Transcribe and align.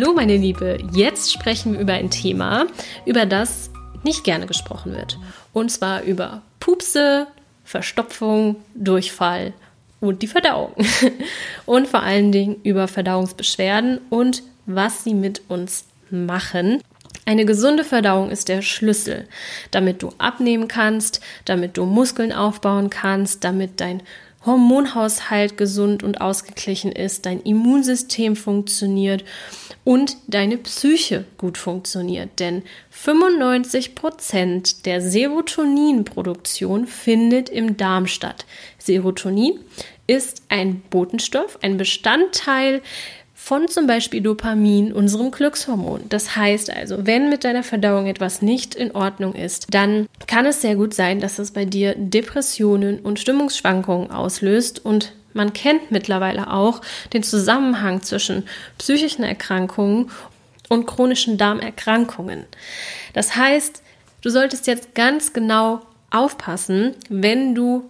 Hallo 0.00 0.14
meine 0.14 0.38
Liebe, 0.38 0.78
jetzt 0.94 1.30
sprechen 1.30 1.74
wir 1.74 1.80
über 1.80 1.92
ein 1.92 2.08
Thema, 2.08 2.66
über 3.04 3.26
das 3.26 3.68
nicht 4.02 4.24
gerne 4.24 4.46
gesprochen 4.46 4.94
wird. 4.94 5.18
Und 5.52 5.70
zwar 5.70 6.04
über 6.04 6.40
Pupse, 6.58 7.26
Verstopfung, 7.64 8.56
Durchfall 8.74 9.52
und 10.00 10.22
die 10.22 10.26
Verdauung. 10.26 10.72
Und 11.66 11.86
vor 11.86 12.02
allen 12.02 12.32
Dingen 12.32 12.56
über 12.62 12.88
Verdauungsbeschwerden 12.88 14.00
und 14.08 14.42
was 14.64 15.04
sie 15.04 15.12
mit 15.12 15.42
uns 15.48 15.84
machen. 16.08 16.80
Eine 17.26 17.44
gesunde 17.44 17.84
Verdauung 17.84 18.30
ist 18.30 18.48
der 18.48 18.62
Schlüssel, 18.62 19.28
damit 19.70 20.02
du 20.02 20.14
abnehmen 20.16 20.66
kannst, 20.66 21.20
damit 21.44 21.76
du 21.76 21.84
Muskeln 21.84 22.32
aufbauen 22.32 22.88
kannst, 22.88 23.44
damit 23.44 23.82
dein 23.82 24.02
Hormonhaushalt 24.46 25.58
gesund 25.58 26.02
und 26.02 26.20
ausgeglichen 26.20 26.92
ist, 26.92 27.26
dein 27.26 27.40
Immunsystem 27.42 28.36
funktioniert 28.36 29.24
und 29.84 30.16
deine 30.28 30.56
Psyche 30.56 31.26
gut 31.36 31.58
funktioniert. 31.58 32.40
Denn 32.40 32.62
95 32.90 33.94
Prozent 33.94 34.86
der 34.86 35.02
Serotoninproduktion 35.02 36.86
findet 36.86 37.50
im 37.50 37.76
Darm 37.76 38.06
statt. 38.06 38.46
Serotonin 38.78 39.60
ist 40.06 40.42
ein 40.48 40.80
Botenstoff, 40.90 41.58
ein 41.62 41.76
Bestandteil 41.76 42.82
von 43.42 43.66
zum 43.66 43.86
Beispiel 43.86 44.20
Dopamin, 44.20 44.92
unserem 44.92 45.30
Glückshormon. 45.32 46.02
Das 46.08 46.36
heißt 46.36 46.70
also, 46.70 47.04
wenn 47.06 47.30
mit 47.30 47.42
deiner 47.42 47.64
Verdauung 47.64 48.06
etwas 48.06 48.42
nicht 48.42 48.76
in 48.76 48.94
Ordnung 48.94 49.34
ist, 49.34 49.66
dann 49.70 50.06
kann 50.28 50.46
es 50.46 50.60
sehr 50.60 50.76
gut 50.76 50.94
sein, 50.94 51.18
dass 51.20 51.38
es 51.40 51.50
bei 51.50 51.64
dir 51.64 51.94
Depressionen 51.96 53.00
und 53.00 53.18
Stimmungsschwankungen 53.18 54.12
auslöst 54.12 54.84
und 54.84 55.14
man 55.32 55.52
kennt 55.52 55.90
mittlerweile 55.90 56.52
auch 56.52 56.82
den 57.12 57.22
Zusammenhang 57.22 58.02
zwischen 58.02 58.44
psychischen 58.78 59.24
Erkrankungen 59.24 60.10
und 60.68 60.86
chronischen 60.86 61.36
Darmerkrankungen. 61.36 62.44
Das 63.14 63.34
heißt, 63.34 63.82
du 64.20 64.28
solltest 64.28 64.68
jetzt 64.68 64.94
ganz 64.94 65.32
genau 65.32 65.80
aufpassen, 66.10 66.94
wenn 67.08 67.54
du 67.54 67.88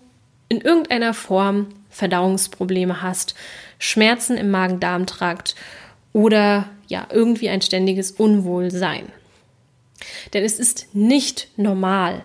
in 0.49 0.60
irgendeiner 0.60 1.12
Form 1.12 1.66
Verdauungsprobleme 1.91 3.03
hast, 3.03 3.34
Schmerzen 3.81 4.37
im 4.37 4.53
Magen-Darm-Trakt 4.53 5.57
oder 6.13 6.69
ja, 6.87 7.09
irgendwie 7.11 7.49
ein 7.49 7.63
ständiges 7.63 8.13
Unwohlsein. 8.13 9.11
Denn 10.33 10.45
es 10.45 10.61
ist 10.61 10.95
nicht 10.95 11.49
normal, 11.57 12.23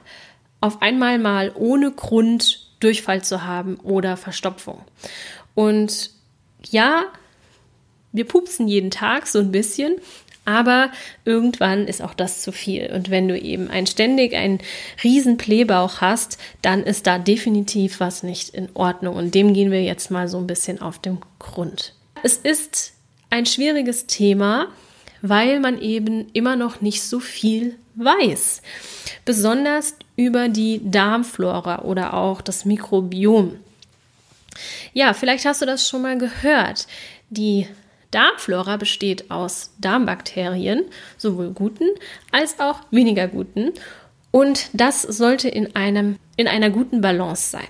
auf 0.62 0.82
einmal 0.82 1.18
mal 1.18 1.52
ohne 1.56 1.92
Grund 1.92 2.68
Durchfall 2.80 3.24
zu 3.24 3.44
haben 3.44 3.78
oder 3.78 4.18
Verstopfung. 4.18 4.84
Und 5.56 6.12
ja, 6.70 7.06
wir 8.12 8.26
pupsen 8.26 8.68
jeden 8.68 8.92
Tag 8.92 9.28
so 9.28 9.40
ein 9.40 9.52
bisschen, 9.52 9.96
aber 10.46 10.92
irgendwann 11.26 11.88
ist 11.88 12.02
auch 12.02 12.14
das 12.14 12.42
zu 12.42 12.52
viel. 12.52 12.92
Und 12.94 13.10
wenn 13.10 13.28
du 13.28 13.38
eben 13.38 13.70
ein 13.70 13.88
ständig 13.88 14.36
einen 14.36 14.60
riesen 15.04 15.38
Blähbauch 15.38 16.02
hast, 16.02 16.38
dann 16.62 16.84
ist 16.84 17.08
da 17.08 17.18
definitiv 17.18 18.00
was 18.00 18.24
nicht 18.24 18.50
in 18.50 18.70
Ordnung. 18.76 19.16
Und 19.16 19.34
dem 19.34 19.54
gehen 19.54 19.72
wir 19.72 19.84
jetzt 19.84 20.12
mal 20.12 20.28
so 20.28 20.38
ein 20.38 20.48
bisschen 20.48 20.82
auf 20.82 21.00
den 21.00 21.18
Grund. 21.40 21.94
Es 22.24 22.38
ist 22.38 22.94
ein 23.30 23.46
schwieriges 23.46 24.06
Thema, 24.06 24.68
weil 25.22 25.60
man 25.60 25.82
eben 25.82 26.28
immer 26.34 26.56
noch 26.56 26.82
nicht 26.82 27.02
so 27.02 27.20
viel 27.20 27.76
weiß. 27.96 28.62
Besonders 29.26 29.96
über 30.16 30.48
die 30.48 30.80
Darmflora 30.84 31.82
oder 31.84 32.14
auch 32.14 32.42
das 32.42 32.66
Mikrobiom. 32.66 33.58
Ja, 34.94 35.14
vielleicht 35.14 35.46
hast 35.46 35.62
du 35.62 35.66
das 35.66 35.88
schon 35.88 36.04
mal 36.04 36.18
gehört. 36.18 36.88
Die 37.30 37.68
Darmflora 38.12 38.78
besteht 38.78 39.30
aus 39.32 39.72
Darmbakterien, 39.80 40.86
sowohl 41.18 41.52
guten 41.52 41.90
als 42.32 42.60
auch 42.60 42.82
weniger 42.92 43.28
guten. 43.28 43.72
Und 44.32 44.70
das 44.74 45.02
sollte 45.02 45.48
in, 45.48 45.76
einem, 45.76 46.18
in 46.36 46.48
einer 46.48 46.70
guten 46.70 47.02
Balance 47.02 47.50
sein. 47.52 47.68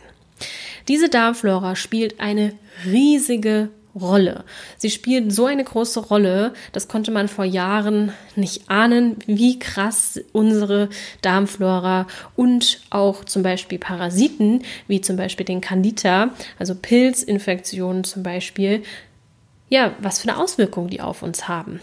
Diese 0.87 1.09
Darmflora 1.09 1.75
spielt 1.75 2.19
eine 2.19 2.53
riesige 2.85 3.69
Rolle. 3.95 4.43
Sie 4.77 4.89
spielt 4.89 5.31
so 5.31 5.45
eine 5.45 5.63
große 5.63 6.01
Rolle, 6.01 6.53
das 6.73 6.89
konnte 6.89 7.11
man 7.11 7.29
vor 7.29 7.45
Jahren 7.45 8.11
nicht 8.35 8.69
ahnen, 8.69 9.15
wie 9.25 9.57
krass 9.57 10.19
unsere 10.33 10.89
Darmflora 11.21 12.05
und 12.35 12.81
auch 12.89 13.23
zum 13.23 13.41
Beispiel 13.41 13.79
Parasiten, 13.79 14.63
wie 14.87 14.99
zum 14.99 15.15
Beispiel 15.15 15.45
den 15.45 15.61
Candida, 15.61 16.31
also 16.59 16.75
Pilzinfektionen 16.75 18.03
zum 18.03 18.21
Beispiel, 18.21 18.83
ja, 19.69 19.93
was 19.99 20.19
für 20.19 20.29
eine 20.29 20.41
Auswirkung 20.41 20.89
die 20.89 21.01
auf 21.01 21.23
uns 21.23 21.47
haben. 21.47 21.79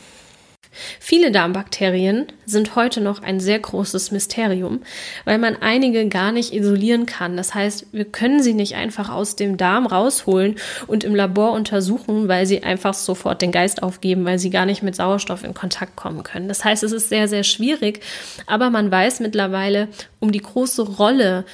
Viele 1.00 1.30
Darmbakterien 1.30 2.28
sind 2.46 2.76
heute 2.76 3.02
noch 3.02 3.22
ein 3.22 3.40
sehr 3.40 3.58
großes 3.58 4.10
Mysterium, 4.10 4.80
weil 5.26 5.36
man 5.36 5.56
einige 5.60 6.08
gar 6.08 6.32
nicht 6.32 6.54
isolieren 6.54 7.04
kann. 7.04 7.36
Das 7.36 7.54
heißt, 7.54 7.88
wir 7.92 8.06
können 8.06 8.42
sie 8.42 8.54
nicht 8.54 8.74
einfach 8.74 9.10
aus 9.10 9.36
dem 9.36 9.58
Darm 9.58 9.84
rausholen 9.86 10.56
und 10.86 11.04
im 11.04 11.14
Labor 11.14 11.52
untersuchen, 11.52 12.26
weil 12.26 12.46
sie 12.46 12.62
einfach 12.62 12.94
sofort 12.94 13.42
den 13.42 13.52
Geist 13.52 13.82
aufgeben, 13.82 14.24
weil 14.24 14.38
sie 14.38 14.48
gar 14.48 14.64
nicht 14.64 14.82
mit 14.82 14.96
Sauerstoff 14.96 15.44
in 15.44 15.52
Kontakt 15.52 15.94
kommen 15.94 16.22
können. 16.22 16.48
Das 16.48 16.64
heißt, 16.64 16.82
es 16.82 16.92
ist 16.92 17.10
sehr, 17.10 17.28
sehr 17.28 17.44
schwierig, 17.44 18.00
aber 18.46 18.70
man 18.70 18.90
weiß 18.90 19.20
mittlerweile 19.20 19.88
um 20.20 20.32
die 20.32 20.40
große 20.40 20.82
Rolle 20.82 21.44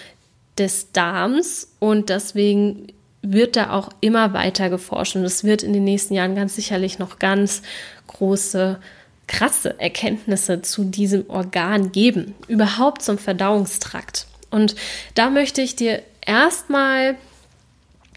des 0.59 0.93
Darms 0.93 1.73
und 1.81 2.09
deswegen 2.09 2.87
wird 3.23 3.57
da 3.57 3.71
auch 3.71 3.91
immer 4.01 4.33
weiter 4.33 4.71
geforscht 4.71 5.17
und 5.17 5.25
es 5.25 5.45
wird 5.45 5.63
in 5.63 5.73
den 5.73 5.85
nächsten 5.85 6.15
Jahren 6.15 6.35
ganz 6.35 6.55
sicherlich 6.57 6.99
noch 6.99 7.19
ganz 7.19 7.63
große 8.07 8.79
krasse 9.27 9.79
Erkenntnisse 9.79 10.63
zu 10.63 10.85
diesem 10.85 11.29
Organ 11.29 11.93
geben, 11.93 12.35
überhaupt 12.49 13.03
zum 13.03 13.19
Verdauungstrakt. 13.19 14.27
Und 14.51 14.75
da 15.15 15.31
möchte 15.31 15.61
ich 15.61 15.77
dir 15.77 16.03
erstmal 16.23 17.17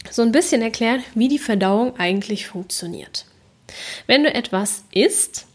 so 0.09 0.21
ein 0.21 0.31
bisschen 0.31 0.61
erklären, 0.61 1.03
wie 1.13 1.27
die 1.27 1.39
Verdauung 1.39 1.99
eigentlich 1.99 2.47
funktioniert. 2.47 3.25
Wenn 4.07 4.23
du 4.23 4.33
etwas 4.33 4.83
isst, 4.91 5.45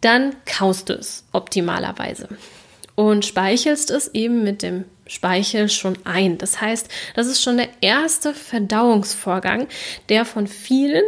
dann 0.00 0.34
kaust 0.46 0.88
du 0.88 0.94
es 0.94 1.24
optimalerweise 1.32 2.28
und 2.94 3.26
speichelst 3.26 3.90
es 3.90 4.08
eben 4.14 4.42
mit 4.42 4.62
dem 4.62 4.84
Speichel 5.10 5.68
schon 5.68 5.98
ein. 6.04 6.38
Das 6.38 6.60
heißt, 6.60 6.88
das 7.16 7.26
ist 7.26 7.42
schon 7.42 7.56
der 7.56 7.68
erste 7.80 8.32
Verdauungsvorgang, 8.32 9.66
der 10.08 10.24
von 10.24 10.46
vielen 10.46 11.02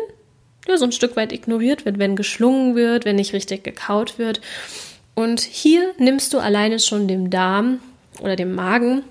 ja, 0.67 0.77
so 0.77 0.85
ein 0.85 0.93
Stück 0.93 1.17
weit 1.17 1.33
ignoriert 1.33 1.85
wird, 1.85 1.99
wenn 1.99 2.17
geschlungen 2.17 2.75
wird, 2.75 3.05
wenn 3.05 3.17
nicht 3.17 3.33
richtig 3.33 3.65
gekaut 3.65 4.19
wird. 4.19 4.41
Und 5.15 5.41
hier 5.41 5.93
nimmst 5.99 6.33
du 6.33 6.39
alleine 6.39 6.79
schon 6.79 7.07
dem 7.07 7.31
Darm 7.31 7.81
oder 8.21 8.37
dem 8.37 8.55
Magen 8.55 9.03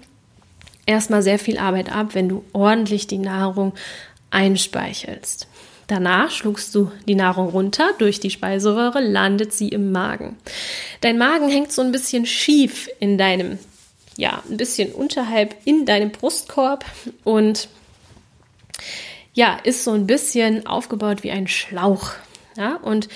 erstmal 0.85 1.21
sehr 1.21 1.39
viel 1.39 1.57
Arbeit 1.57 1.91
ab, 1.91 2.09
wenn 2.13 2.27
du 2.27 2.43
ordentlich 2.53 3.07
die 3.07 3.17
Nahrung 3.17 3.73
einspeichelst. 4.29 5.47
Danach 5.87 6.31
schluckst 6.31 6.73
du 6.73 6.91
die 7.07 7.15
Nahrung 7.15 7.49
runter, 7.49 7.91
durch 7.97 8.19
die 8.19 8.29
Speiseröhre 8.29 9.01
landet 9.01 9.53
sie 9.53 9.69
im 9.69 9.91
Magen. 9.91 10.37
Dein 11.01 11.17
Magen 11.17 11.49
hängt 11.49 11.71
so 11.71 11.81
ein 11.81 11.91
bisschen 11.91 12.25
schief 12.25 12.89
in 12.99 13.17
deinem, 13.17 13.59
ja, 14.21 14.43
ein 14.47 14.57
bisschen 14.57 14.91
unterhalb 14.91 15.55
in 15.65 15.87
deinem 15.87 16.11
Brustkorb 16.11 16.85
und 17.23 17.69
ja, 19.33 19.57
ist 19.63 19.83
so 19.83 19.93
ein 19.93 20.05
bisschen 20.05 20.67
aufgebaut 20.67 21.23
wie 21.23 21.31
ein 21.31 21.47
Schlauch. 21.47 22.11
Ja, 22.55 22.75
und 22.75 23.09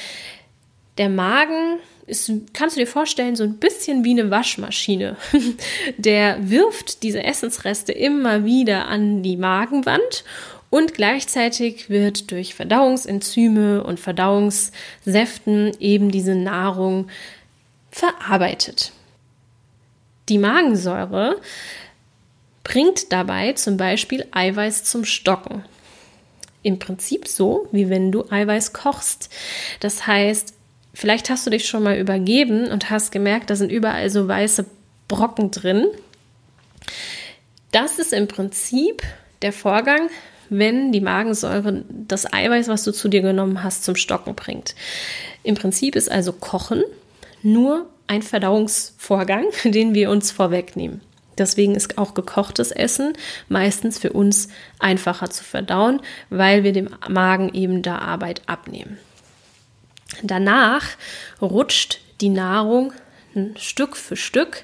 der 0.97 1.09
Magen 1.09 1.77
ist, 2.07 2.31
kannst 2.53 2.75
du 2.75 2.79
dir 2.79 2.87
vorstellen, 2.87 3.35
so 3.35 3.43
ein 3.43 3.57
bisschen 3.57 4.03
wie 4.03 4.19
eine 4.19 4.31
Waschmaschine. 4.31 5.15
Der 5.97 6.49
wirft 6.49 7.03
diese 7.03 7.21
Essensreste 7.23 7.91
immer 7.91 8.43
wieder 8.43 8.87
an 8.87 9.21
die 9.21 9.37
Magenwand 9.37 10.23
und 10.71 10.95
gleichzeitig 10.95 11.87
wird 11.87 12.31
durch 12.31 12.55
Verdauungsenzyme 12.55 13.83
und 13.83 13.99
Verdauungssäften 13.99 15.73
eben 15.79 16.09
diese 16.09 16.33
Nahrung 16.33 17.09
verarbeitet. 17.91 18.91
Die 20.30 20.38
Magensäure 20.38 21.39
bringt 22.63 23.12
dabei 23.12 23.54
zum 23.54 23.77
Beispiel 23.77 24.25
Eiweiß 24.31 24.83
zum 24.83 25.06
Stocken. 25.06 25.63
Im 26.63 26.80
Prinzip 26.80 27.27
so, 27.27 27.68
wie 27.72 27.89
wenn 27.89 28.12
du 28.12 28.25
Eiweiß 28.30 28.74
kochst. 28.74 29.30
Das 29.80 30.07
heißt, 30.07 30.56
vielleicht 30.94 31.30
hast 31.30 31.45
du 31.45 31.51
dich 31.51 31.68
schon 31.68 31.83
mal 31.83 31.98
übergeben 31.98 32.72
und 32.72 32.89
hast 32.89 33.12
gemerkt, 33.12 33.51
da 33.51 33.56
sind 33.56 33.72
überall 33.72 34.10
so 34.10 34.27
weiße 34.27 34.66
Brocken 35.07 35.51
drin. 35.51 35.86
Das 37.72 38.00
ist 38.00 38.13
im 38.13 38.27
Prinzip 38.27 39.04
der 39.44 39.54
Vorgang, 39.54 40.10
wenn 40.50 40.92
die 40.92 41.01
Magensäure 41.01 41.83
das 41.89 42.31
Eiweiß, 42.31 42.68
was 42.68 42.83
du 42.83 42.92
zu 42.92 43.10
dir 43.10 43.22
genommen 43.22 43.63
hast, 43.63 43.83
zum 43.83 43.95
Stocken 43.95 44.33
bringt. 44.33 44.74
Im 45.44 45.54
Prinzip 45.54 45.95
ist 45.95 46.10
also 46.10 46.33
Kochen 46.33 46.83
nur 47.45 47.89
ein 48.07 48.21
Verdauungsvorgang, 48.21 49.45
den 49.63 49.94
wir 49.94 50.09
uns 50.09 50.31
vorwegnehmen. 50.31 51.01
Deswegen 51.38 51.75
ist 51.75 51.97
auch 51.97 52.13
gekochtes 52.13 52.71
Essen 52.71 53.13
meistens 53.50 54.00
für 54.00 54.13
uns 54.13 54.47
einfacher 54.80 55.30
zu 55.30 55.44
verdauen, 55.44 56.01
weil 56.30 56.63
wir 56.63 56.71
dem 56.71 56.89
Magen 57.09 57.53
eben 57.53 57.81
da 57.81 58.00
Arbeit 58.00 58.42
abnehmen. 58.47 58.97
Danach 60.24 60.86
rutscht 61.42 62.00
die 62.21 62.30
Nahrung 62.30 62.94
Stück 63.57 63.98
für 63.98 64.15
Stück 64.15 64.63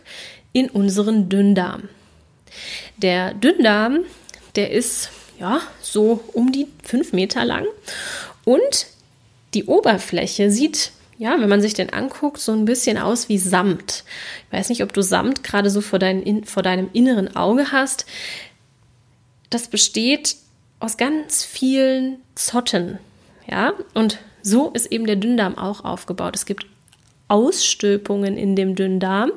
in 0.53 0.69
unseren 0.69 1.27
Dünndarm. 1.27 1.89
Der 2.95 3.33
Dünndarm, 3.33 4.05
der 4.55 4.71
ist 4.71 5.09
ja, 5.41 5.59
so 5.81 6.23
um 6.33 6.51
die 6.51 6.67
fünf 6.83 7.11
Meter 7.11 7.43
lang. 7.43 7.65
Und 8.45 8.87
die 9.53 9.65
Oberfläche 9.65 10.51
sieht, 10.51 10.91
ja, 11.21 11.39
wenn 11.39 11.49
man 11.49 11.61
sich 11.61 11.75
den 11.75 11.93
anguckt, 11.93 12.39
so 12.39 12.51
ein 12.51 12.65
bisschen 12.65 12.97
aus 12.97 13.29
wie 13.29 13.37
Samt. 13.37 14.05
Ich 14.47 14.57
weiß 14.57 14.69
nicht, 14.69 14.81
ob 14.81 14.91
du 14.91 15.03
Samt 15.03 15.43
gerade 15.43 15.69
so 15.69 15.79
vor, 15.79 15.99
dein, 15.99 16.45
vor 16.45 16.63
deinem 16.63 16.89
inneren 16.93 17.35
Auge 17.35 17.71
hast. 17.71 18.07
Das 19.51 19.67
besteht 19.67 20.35
aus 20.79 20.97
ganz 20.97 21.43
vielen 21.43 22.17
Zotten. 22.33 22.97
Ja, 23.47 23.73
und 23.93 24.17
so 24.41 24.71
ist 24.71 24.91
eben 24.91 25.05
der 25.05 25.15
Dünndarm 25.15 25.59
auch 25.59 25.85
aufgebaut. 25.85 26.35
Es 26.35 26.47
gibt 26.47 26.65
Ausstülpungen 27.27 28.35
in 28.35 28.55
dem 28.55 28.73
Dünndarm, 28.73 29.31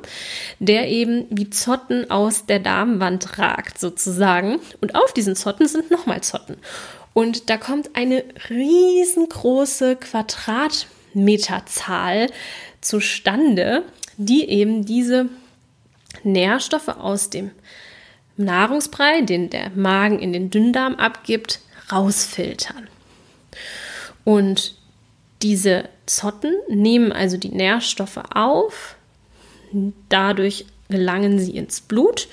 der 0.57 0.89
eben 0.89 1.27
wie 1.29 1.51
Zotten 1.51 2.09
aus 2.09 2.47
der 2.47 2.61
Darmwand 2.61 3.37
ragt 3.37 3.77
sozusagen. 3.79 4.59
Und 4.81 4.95
auf 4.95 5.13
diesen 5.13 5.35
Zotten 5.35 5.67
sind 5.67 5.91
nochmal 5.91 6.21
Zotten. 6.21 6.57
Und 7.13 7.51
da 7.51 7.57
kommt 7.57 7.91
eine 7.95 8.23
riesengroße 8.49 9.97
Quadratmeterzahl 11.15 12.27
zustande, 12.81 13.83
die 14.17 14.47
eben 14.49 14.85
diese 14.85 15.29
Nährstoffe 16.23 16.89
aus 16.89 17.29
dem 17.29 17.51
Nahrungsbrei, 18.37 19.21
den 19.21 19.49
der 19.49 19.71
Magen 19.71 20.19
in 20.19 20.33
den 20.33 20.49
Dünndarm 20.49 20.95
abgibt, 20.95 21.59
rausfiltern. 21.91 22.87
Und 24.23 24.75
diese 25.41 25.89
Zotten 26.05 26.53
nehmen 26.67 27.11
also 27.11 27.37
die 27.37 27.49
Nährstoffe 27.49 28.19
auf, 28.33 28.95
dadurch 30.09 30.65
gelangen 30.89 31.39
sie 31.39 31.55
ins 31.57 31.81
Blut 31.81 32.27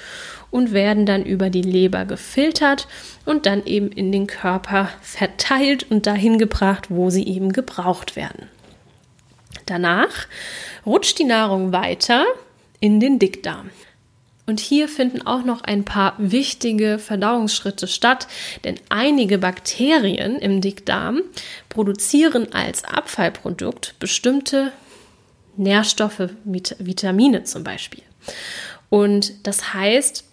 und 0.50 0.72
werden 0.72 1.06
dann 1.06 1.24
über 1.24 1.50
die 1.50 1.62
Leber 1.62 2.04
gefiltert 2.04 2.86
und 3.24 3.46
dann 3.46 3.64
eben 3.64 3.90
in 3.90 4.12
den 4.12 4.26
Körper 4.26 4.90
verteilt 5.00 5.90
und 5.90 6.06
dahin 6.06 6.38
gebracht, 6.38 6.86
wo 6.90 7.10
sie 7.10 7.26
eben 7.26 7.52
gebraucht 7.52 8.16
werden. 8.16 8.48
Danach 9.66 10.26
rutscht 10.84 11.18
die 11.18 11.24
Nahrung 11.24 11.72
weiter 11.72 12.24
in 12.80 13.00
den 13.00 13.18
Dickdarm. 13.18 13.70
Und 14.46 14.58
hier 14.58 14.88
finden 14.88 15.24
auch 15.24 15.44
noch 15.44 15.62
ein 15.62 15.84
paar 15.84 16.14
wichtige 16.18 16.98
Verdauungsschritte 16.98 17.86
statt, 17.86 18.26
denn 18.64 18.74
einige 18.88 19.38
Bakterien 19.38 20.38
im 20.38 20.60
Dickdarm 20.60 21.22
produzieren 21.68 22.52
als 22.52 22.84
Abfallprodukt 22.84 23.94
bestimmte 24.00 24.72
Nährstoffe, 25.56 26.30
Vitamine 26.44 27.44
zum 27.44 27.62
Beispiel. 27.62 28.02
Und 28.90 29.46
das 29.46 29.74
heißt, 29.74 30.24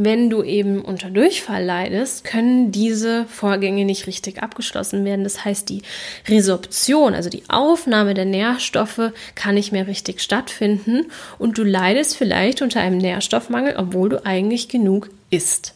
wenn 0.00 0.30
du 0.30 0.44
eben 0.44 0.80
unter 0.80 1.10
Durchfall 1.10 1.64
leidest, 1.64 2.22
können 2.22 2.70
diese 2.70 3.24
Vorgänge 3.24 3.84
nicht 3.84 4.06
richtig 4.06 4.40
abgeschlossen 4.40 5.04
werden. 5.04 5.24
Das 5.24 5.44
heißt, 5.44 5.68
die 5.68 5.82
Resorption, 6.28 7.14
also 7.14 7.28
die 7.28 7.42
Aufnahme 7.48 8.14
der 8.14 8.24
Nährstoffe, 8.24 9.10
kann 9.34 9.56
nicht 9.56 9.72
mehr 9.72 9.88
richtig 9.88 10.20
stattfinden 10.20 11.06
und 11.40 11.58
du 11.58 11.64
leidest 11.64 12.16
vielleicht 12.16 12.62
unter 12.62 12.80
einem 12.80 12.98
Nährstoffmangel, 12.98 13.74
obwohl 13.76 14.08
du 14.08 14.24
eigentlich 14.24 14.68
genug 14.68 15.10
isst. 15.30 15.74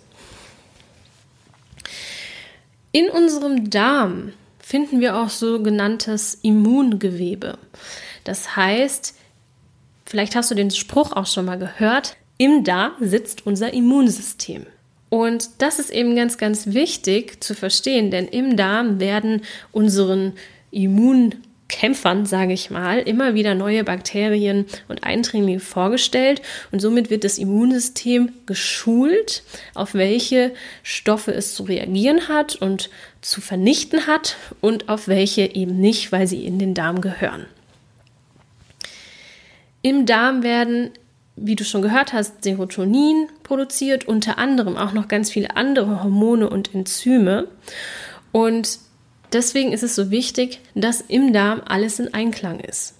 In 2.92 3.08
unserem 3.08 3.70
Darm 3.70 4.34
finden 4.60 5.00
wir 5.00 5.16
auch 5.16 5.30
sogenanntes 5.30 6.38
Immungewebe. 6.42 7.58
Das 8.22 8.54
heißt, 8.54 9.16
vielleicht 10.06 10.36
hast 10.36 10.52
du 10.52 10.54
den 10.54 10.70
Spruch 10.70 11.10
auch 11.10 11.26
schon 11.26 11.46
mal 11.46 11.58
gehört, 11.58 12.16
im 12.42 12.64
Darm 12.64 12.94
sitzt 12.98 13.46
unser 13.46 13.72
Immunsystem. 13.72 14.66
Und 15.10 15.48
das 15.58 15.78
ist 15.78 15.90
eben 15.90 16.16
ganz, 16.16 16.38
ganz 16.38 16.66
wichtig 16.66 17.40
zu 17.40 17.54
verstehen, 17.54 18.10
denn 18.10 18.26
im 18.26 18.56
Darm 18.56 18.98
werden 18.98 19.42
unseren 19.70 20.32
Immunkämpfern, 20.72 22.26
sage 22.26 22.52
ich 22.52 22.68
mal, 22.68 22.98
immer 22.98 23.34
wieder 23.34 23.54
neue 23.54 23.84
Bakterien 23.84 24.66
und 24.88 25.04
Eindringlinge 25.04 25.60
vorgestellt 25.60 26.42
und 26.72 26.80
somit 26.80 27.10
wird 27.10 27.22
das 27.22 27.38
Immunsystem 27.38 28.32
geschult, 28.44 29.44
auf 29.74 29.94
welche 29.94 30.52
Stoffe 30.82 31.32
es 31.32 31.54
zu 31.54 31.62
reagieren 31.62 32.26
hat 32.26 32.56
und 32.56 32.90
zu 33.20 33.40
vernichten 33.40 34.08
hat 34.08 34.36
und 34.60 34.88
auf 34.88 35.06
welche 35.06 35.42
eben 35.54 35.78
nicht, 35.78 36.10
weil 36.10 36.26
sie 36.26 36.44
in 36.44 36.58
den 36.58 36.74
Darm 36.74 37.02
gehören. 37.02 37.46
Im 39.82 40.06
Darm 40.06 40.42
werden 40.42 40.90
wie 41.36 41.56
du 41.56 41.64
schon 41.64 41.82
gehört 41.82 42.12
hast, 42.12 42.44
Serotonin 42.44 43.28
produziert, 43.42 44.06
unter 44.06 44.38
anderem 44.38 44.76
auch 44.76 44.92
noch 44.92 45.08
ganz 45.08 45.30
viele 45.30 45.56
andere 45.56 46.02
Hormone 46.02 46.48
und 46.48 46.74
Enzyme. 46.74 47.48
Und 48.32 48.78
deswegen 49.32 49.72
ist 49.72 49.82
es 49.82 49.94
so 49.94 50.10
wichtig, 50.10 50.60
dass 50.74 51.00
im 51.00 51.32
Darm 51.32 51.62
alles 51.66 51.98
in 51.98 52.12
Einklang 52.12 52.60
ist. 52.60 52.94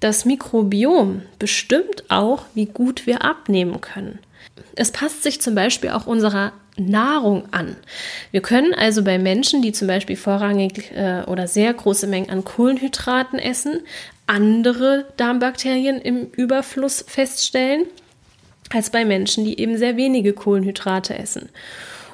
Das 0.00 0.24
Mikrobiom 0.24 1.22
bestimmt 1.38 2.04
auch, 2.08 2.44
wie 2.54 2.66
gut 2.66 3.06
wir 3.06 3.24
abnehmen 3.24 3.80
können. 3.80 4.18
Es 4.74 4.92
passt 4.92 5.22
sich 5.22 5.40
zum 5.40 5.54
Beispiel 5.54 5.90
auch 5.90 6.06
unserer 6.06 6.52
Nahrung 6.76 7.48
an. 7.52 7.76
Wir 8.30 8.42
können 8.42 8.74
also 8.74 9.02
bei 9.02 9.18
Menschen, 9.18 9.62
die 9.62 9.72
zum 9.72 9.88
Beispiel 9.88 10.16
vorrangig 10.16 10.92
äh, 10.92 11.22
oder 11.26 11.46
sehr 11.48 11.72
große 11.72 12.06
Mengen 12.06 12.28
an 12.28 12.44
Kohlenhydraten 12.44 13.38
essen, 13.38 13.80
andere 14.26 15.06
Darmbakterien 15.16 16.00
im 16.00 16.26
Überfluss 16.30 17.04
feststellen 17.06 17.86
als 18.70 18.90
bei 18.90 19.04
Menschen, 19.04 19.44
die 19.44 19.60
eben 19.60 19.78
sehr 19.78 19.96
wenige 19.96 20.32
Kohlenhydrate 20.32 21.16
essen. 21.18 21.48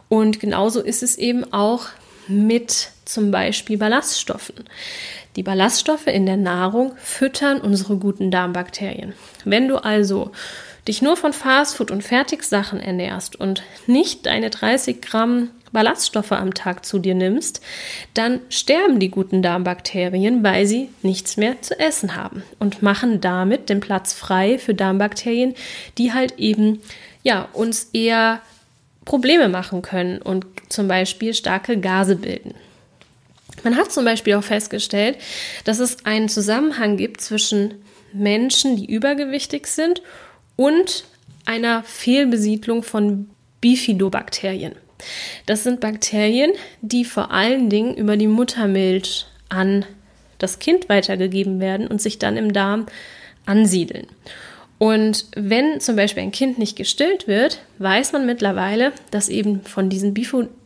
Und 0.09 0.41
genauso 0.41 0.81
ist 0.81 1.03
es 1.03 1.17
eben 1.17 1.53
auch 1.53 1.87
mit 2.29 2.91
zum 3.05 3.31
Beispiel 3.31 3.79
Ballaststoffen. 3.79 4.57
Die 5.37 5.43
Ballaststoffe 5.43 6.07
in 6.07 6.27
der 6.27 6.37
Nahrung 6.37 6.93
füttern 6.99 7.61
unsere 7.61 7.97
guten 7.97 8.31
Darmbakterien. 8.31 9.15
Wenn 9.45 9.69
du 9.69 9.77
also 9.77 10.31
dich 10.87 11.01
nur 11.01 11.17
von 11.17 11.33
Fastfood 11.33 11.91
und 11.91 12.03
Fertigsachen 12.03 12.81
ernährst 12.81 13.37
und 13.37 13.63
nicht 13.87 14.27
deine 14.27 14.51
30 14.51 15.01
Gramm 15.01 15.51
Ballaststoffe 15.73 16.33
am 16.33 16.55
Tag 16.55 16.85
zu 16.85 16.99
dir 16.99 17.15
nimmst, 17.15 17.63
dann 18.15 18.41
sterben 18.49 19.01
die 19.01 19.11
guten 19.11 19.43
Darmbakterien, 19.43 20.45
weil 20.45 20.67
sie 20.67 20.91
nichts 21.03 21.37
mehr 21.37 21.61
zu 21.63 21.79
essen 21.79 22.15
haben 22.15 22.43
und 22.59 22.83
machen 22.83 23.21
damit 23.21 23.69
den 23.69 23.81
Platz 23.81 24.13
frei 24.13 24.59
für 24.59 24.75
Darmbakterien, 24.75 25.55
die 25.99 26.13
halt 26.13 26.39
eben 26.39 26.81
ja 27.23 27.49
uns 27.53 27.89
eher 27.93 28.41
Probleme 29.05 29.49
machen 29.49 29.83
können 29.83 30.21
und 30.21 30.47
zum 30.69 30.89
Beispiel 30.89 31.35
starke 31.35 31.79
Gase 31.79 32.17
bilden. 32.17 32.55
Man 33.65 33.77
hat 33.77 33.93
zum 33.93 34.05
Beispiel 34.05 34.35
auch 34.35 34.45
festgestellt, 34.45 35.19
dass 35.65 35.79
es 35.79 36.05
einen 36.05 36.29
Zusammenhang 36.29 36.97
gibt 36.97 37.21
zwischen 37.21 37.75
Menschen, 38.13 38.77
die 38.77 38.93
übergewichtig 38.93 39.67
sind 39.67 40.03
und 40.57 41.05
einer 41.45 41.83
Fehlbesiedlung 41.83 42.83
von 42.83 43.29
Bifidobakterien. 43.61 44.75
Das 45.47 45.65
sind 45.65 45.81
Bakterien, 45.81 46.53
die 46.81 47.05
vor 47.05 47.31
allen 47.31 47.69
Dingen 47.69 47.95
über 47.95 48.17
die 48.17 48.29
Muttermilch 48.29 49.27
an 49.49 49.85
das 50.39 50.59
Kind 50.59 50.89
weitergegeben 50.89 51.61
werden 51.61 51.87
und 51.87 52.03
sich 52.03 52.19
dann 52.19 52.37
im 52.37 52.53
Darm 52.53 52.87
ansiedeln. 53.47 54.07
Und 54.79 55.27
wenn 55.37 55.79
zum 55.79 55.95
Beispiel 55.95 56.25
ein 56.25 56.33
Kind 56.33 56.59
nicht 56.59 56.77
gestillt 56.77 57.29
wird, 57.29 57.63
weiß 57.79 58.13
man 58.13 58.27
mittlerweile, 58.27 58.93
dass 59.13 59.29
eben 59.29 59.63
von 59.63 59.89
diesen 59.89 60.13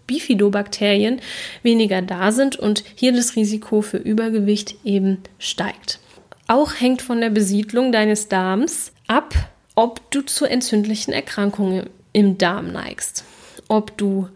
Bifidobakterien 0.07 1.21
weniger 1.63 2.01
da 2.01 2.33
sind 2.33 2.57
und 2.57 2.83
hier 2.95 3.13
das 3.13 3.37
Risiko 3.37 3.83
für 3.83 3.99
Übergewicht 3.99 4.77
eben 4.85 5.19
steigt. 5.39 5.99
Auch 6.47 6.81
hängt 6.81 7.03
von 7.03 7.21
der 7.21 7.29
Besiedlung 7.29 7.93
deines 7.93 8.29
Darms 8.29 8.93
ab, 9.07 9.35
ob 9.75 10.11
du 10.11 10.23
zu 10.23 10.47
entzündlichen 10.47 11.13
Erkrankungen 11.13 11.91
im 12.15 12.39
Darm 12.39 12.73
neigst. 12.73 13.25
Ob 13.69 13.97
du 13.97 14.29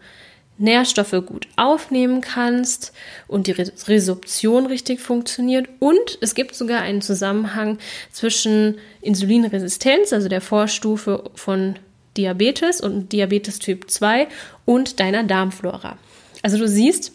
Nährstoffe 0.61 1.15
gut 1.25 1.47
aufnehmen 1.55 2.21
kannst 2.21 2.93
und 3.27 3.47
die 3.47 3.51
Resorption 3.51 4.67
richtig 4.67 5.01
funktioniert. 5.01 5.67
Und 5.79 6.17
es 6.21 6.35
gibt 6.35 6.55
sogar 6.55 6.81
einen 6.81 7.01
Zusammenhang 7.01 7.79
zwischen 8.11 8.77
Insulinresistenz, 9.01 10.13
also 10.13 10.29
der 10.29 10.41
Vorstufe 10.41 11.29
von 11.35 11.75
Diabetes 12.15 12.79
und 12.79 13.11
Diabetes 13.11 13.59
Typ 13.59 13.89
2 13.89 14.27
und 14.65 14.99
deiner 14.99 15.23
Darmflora. 15.23 15.97
Also 16.43 16.57
du 16.57 16.67
siehst, 16.67 17.11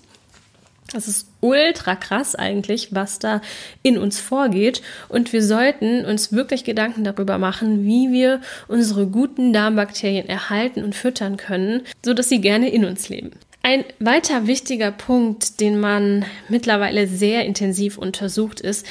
das 0.93 1.07
ist 1.09 1.29
ultra 1.47 1.95
krass 1.95 2.35
eigentlich, 2.35 2.89
was 2.95 3.19
da 3.19 3.41
in 3.83 3.99
uns 3.99 4.21
vorgeht. 4.21 4.83
Und 5.09 5.33
wir 5.33 5.43
sollten 5.43 6.05
uns 6.05 6.33
wirklich 6.33 6.65
Gedanken 6.65 7.05
darüber 7.05 7.39
machen, 7.39 7.85
wie 7.85 8.13
wir 8.13 8.41
unsere 8.69 9.07
guten 9.07 9.53
Darmbakterien 9.53 10.29
erhalten 10.29 10.83
und 10.85 10.95
füttern 10.95 11.37
können, 11.37 11.83
sodass 12.05 12.29
sie 12.29 12.41
gerne 12.41 12.71
in 12.71 12.85
uns 12.85 13.09
leben. 13.09 13.33
Ein 13.63 13.85
weiter 13.99 14.47
wichtiger 14.47 14.93
Punkt, 14.93 15.61
den 15.61 15.81
man 15.81 16.25
mittlerweile 16.49 17.09
sehr 17.09 17.45
intensiv 17.45 17.99
untersucht, 17.99 18.61
ist 18.61 18.87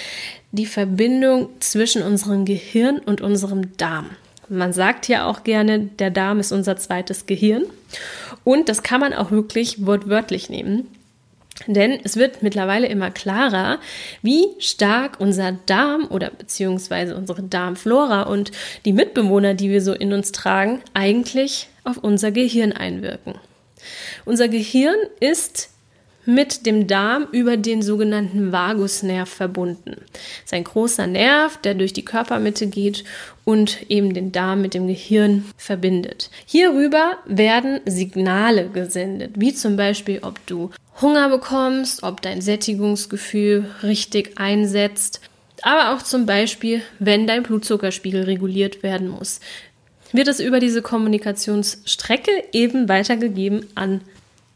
die 0.51 0.65
Verbindung 0.65 1.47
zwischen 1.61 2.01
unserem 2.01 2.43
Gehirn 2.43 2.99
und 2.99 3.21
unserem 3.21 3.77
Darm. 3.77 4.09
Man 4.49 4.73
sagt 4.73 5.07
ja 5.07 5.27
auch 5.27 5.43
gerne, 5.43 5.79
der 5.79 6.11
Darm 6.11 6.39
ist 6.39 6.51
unser 6.51 6.77
zweites 6.77 7.25
Gehirn. 7.25 7.63
Und 8.43 8.69
das 8.69 8.83
kann 8.83 8.99
man 8.99 9.13
auch 9.13 9.31
wirklich 9.31 9.85
wortwörtlich 9.85 10.49
nehmen. 10.49 10.87
Denn 11.67 11.99
es 12.03 12.17
wird 12.17 12.43
mittlerweile 12.43 12.87
immer 12.87 13.11
klarer, 13.11 13.79
wie 14.21 14.45
stark 14.59 15.19
unser 15.19 15.53
Darm 15.53 16.07
oder 16.09 16.29
beziehungsweise 16.29 17.15
unsere 17.15 17.43
Darmflora 17.43 18.23
und 18.23 18.51
die 18.83 18.93
Mitbewohner, 18.93 19.53
die 19.53 19.69
wir 19.69 19.81
so 19.81 19.93
in 19.93 20.11
uns 20.11 20.31
tragen, 20.31 20.81
eigentlich 20.93 21.69
auf 21.83 21.97
unser 21.97 22.31
Gehirn 22.31 22.73
einwirken. 22.73 23.35
Unser 24.25 24.47
Gehirn 24.47 24.97
ist 25.19 25.69
mit 26.25 26.65
dem 26.65 26.87
Darm 26.87 27.27
über 27.31 27.57
den 27.57 27.81
sogenannten 27.81 28.51
Vagusnerv 28.51 29.29
verbunden. 29.29 29.95
Das 29.95 30.45
ist 30.45 30.53
ein 30.53 30.63
großer 30.63 31.07
Nerv, 31.07 31.57
der 31.57 31.73
durch 31.75 31.93
die 31.93 32.05
Körpermitte 32.05 32.67
geht 32.67 33.03
und 33.43 33.89
eben 33.89 34.13
den 34.13 34.31
Darm 34.31 34.61
mit 34.61 34.73
dem 34.73 34.87
Gehirn 34.87 35.45
verbindet. 35.57 36.29
Hierüber 36.45 37.17
werden 37.25 37.79
Signale 37.85 38.69
gesendet, 38.69 39.33
wie 39.35 39.53
zum 39.53 39.75
Beispiel, 39.77 40.19
ob 40.21 40.45
du 40.47 40.71
Hunger 41.01 41.29
bekommst, 41.29 42.03
ob 42.03 42.21
dein 42.21 42.41
Sättigungsgefühl 42.41 43.65
richtig 43.83 44.37
einsetzt, 44.37 45.21
aber 45.61 45.93
auch 45.95 46.01
zum 46.01 46.25
Beispiel, 46.25 46.81
wenn 46.99 47.27
dein 47.27 47.43
Blutzuckerspiegel 47.43 48.23
reguliert 48.23 48.83
werden 48.83 49.07
muss, 49.07 49.39
wird 50.11 50.27
es 50.27 50.39
über 50.39 50.59
diese 50.59 50.81
Kommunikationsstrecke 50.81 52.31
eben 52.51 52.87
weitergegeben 52.87 53.65
an 53.75 54.01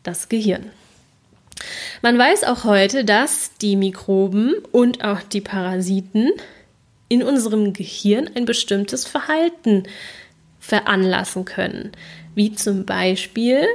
das 0.03 0.29
Gehirn. 0.29 0.69
Man 2.01 2.17
weiß 2.17 2.43
auch 2.45 2.63
heute, 2.63 3.05
dass 3.05 3.51
die 3.57 3.75
Mikroben 3.75 4.55
und 4.71 5.03
auch 5.03 5.21
die 5.21 5.41
Parasiten 5.41 6.31
in 7.07 7.23
unserem 7.23 7.73
Gehirn 7.73 8.29
ein 8.35 8.45
bestimmtes 8.45 9.05
Verhalten 9.05 9.83
veranlassen 10.59 11.45
können, 11.45 11.91
wie 12.35 12.53
zum 12.53 12.85
Beispiel 12.85 13.65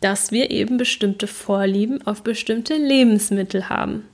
dass 0.00 0.30
wir 0.30 0.50
eben 0.50 0.76
bestimmte 0.76 1.26
Vorlieben 1.26 2.06
auf 2.06 2.22
bestimmte 2.22 2.74
Lebensmittel 2.74 3.68
haben. 3.68 4.06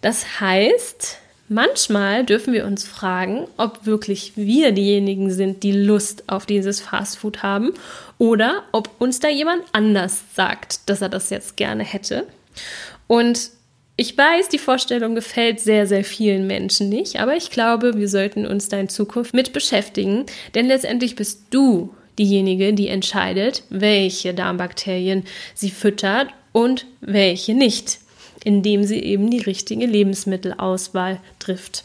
Das 0.00 0.40
heißt, 0.40 1.18
manchmal 1.48 2.24
dürfen 2.24 2.52
wir 2.52 2.66
uns 2.66 2.84
fragen, 2.84 3.46
ob 3.56 3.86
wirklich 3.86 4.32
wir 4.36 4.72
diejenigen 4.72 5.30
sind, 5.30 5.62
die 5.62 5.72
Lust 5.72 6.24
auf 6.28 6.46
dieses 6.46 6.80
Fastfood 6.80 7.42
haben 7.42 7.72
oder 8.18 8.64
ob 8.72 8.90
uns 9.00 9.20
da 9.20 9.28
jemand 9.28 9.62
anders 9.72 10.20
sagt, 10.34 10.88
dass 10.88 11.02
er 11.02 11.08
das 11.08 11.30
jetzt 11.30 11.56
gerne 11.56 11.84
hätte. 11.84 12.26
Und 13.06 13.50
ich 13.96 14.16
weiß, 14.16 14.48
die 14.48 14.58
Vorstellung 14.58 15.16
gefällt 15.16 15.58
sehr, 15.58 15.86
sehr 15.86 16.04
vielen 16.04 16.46
Menschen 16.46 16.88
nicht, 16.88 17.18
aber 17.18 17.34
ich 17.36 17.50
glaube, 17.50 17.96
wir 17.96 18.08
sollten 18.08 18.46
uns 18.46 18.68
da 18.68 18.78
in 18.78 18.88
Zukunft 18.88 19.34
mit 19.34 19.52
beschäftigen, 19.52 20.26
denn 20.54 20.68
letztendlich 20.68 21.16
bist 21.16 21.42
du 21.50 21.92
diejenige, 22.18 22.72
die 22.74 22.88
entscheidet, 22.88 23.64
welche 23.70 24.34
Darmbakterien 24.34 25.24
sie 25.54 25.70
füttert 25.70 26.28
und 26.52 26.86
welche 27.00 27.54
nicht, 27.54 27.98
indem 28.44 28.84
sie 28.84 29.02
eben 29.02 29.30
die 29.30 29.40
richtige 29.40 29.86
Lebensmittelauswahl 29.86 31.20
trifft. 31.38 31.84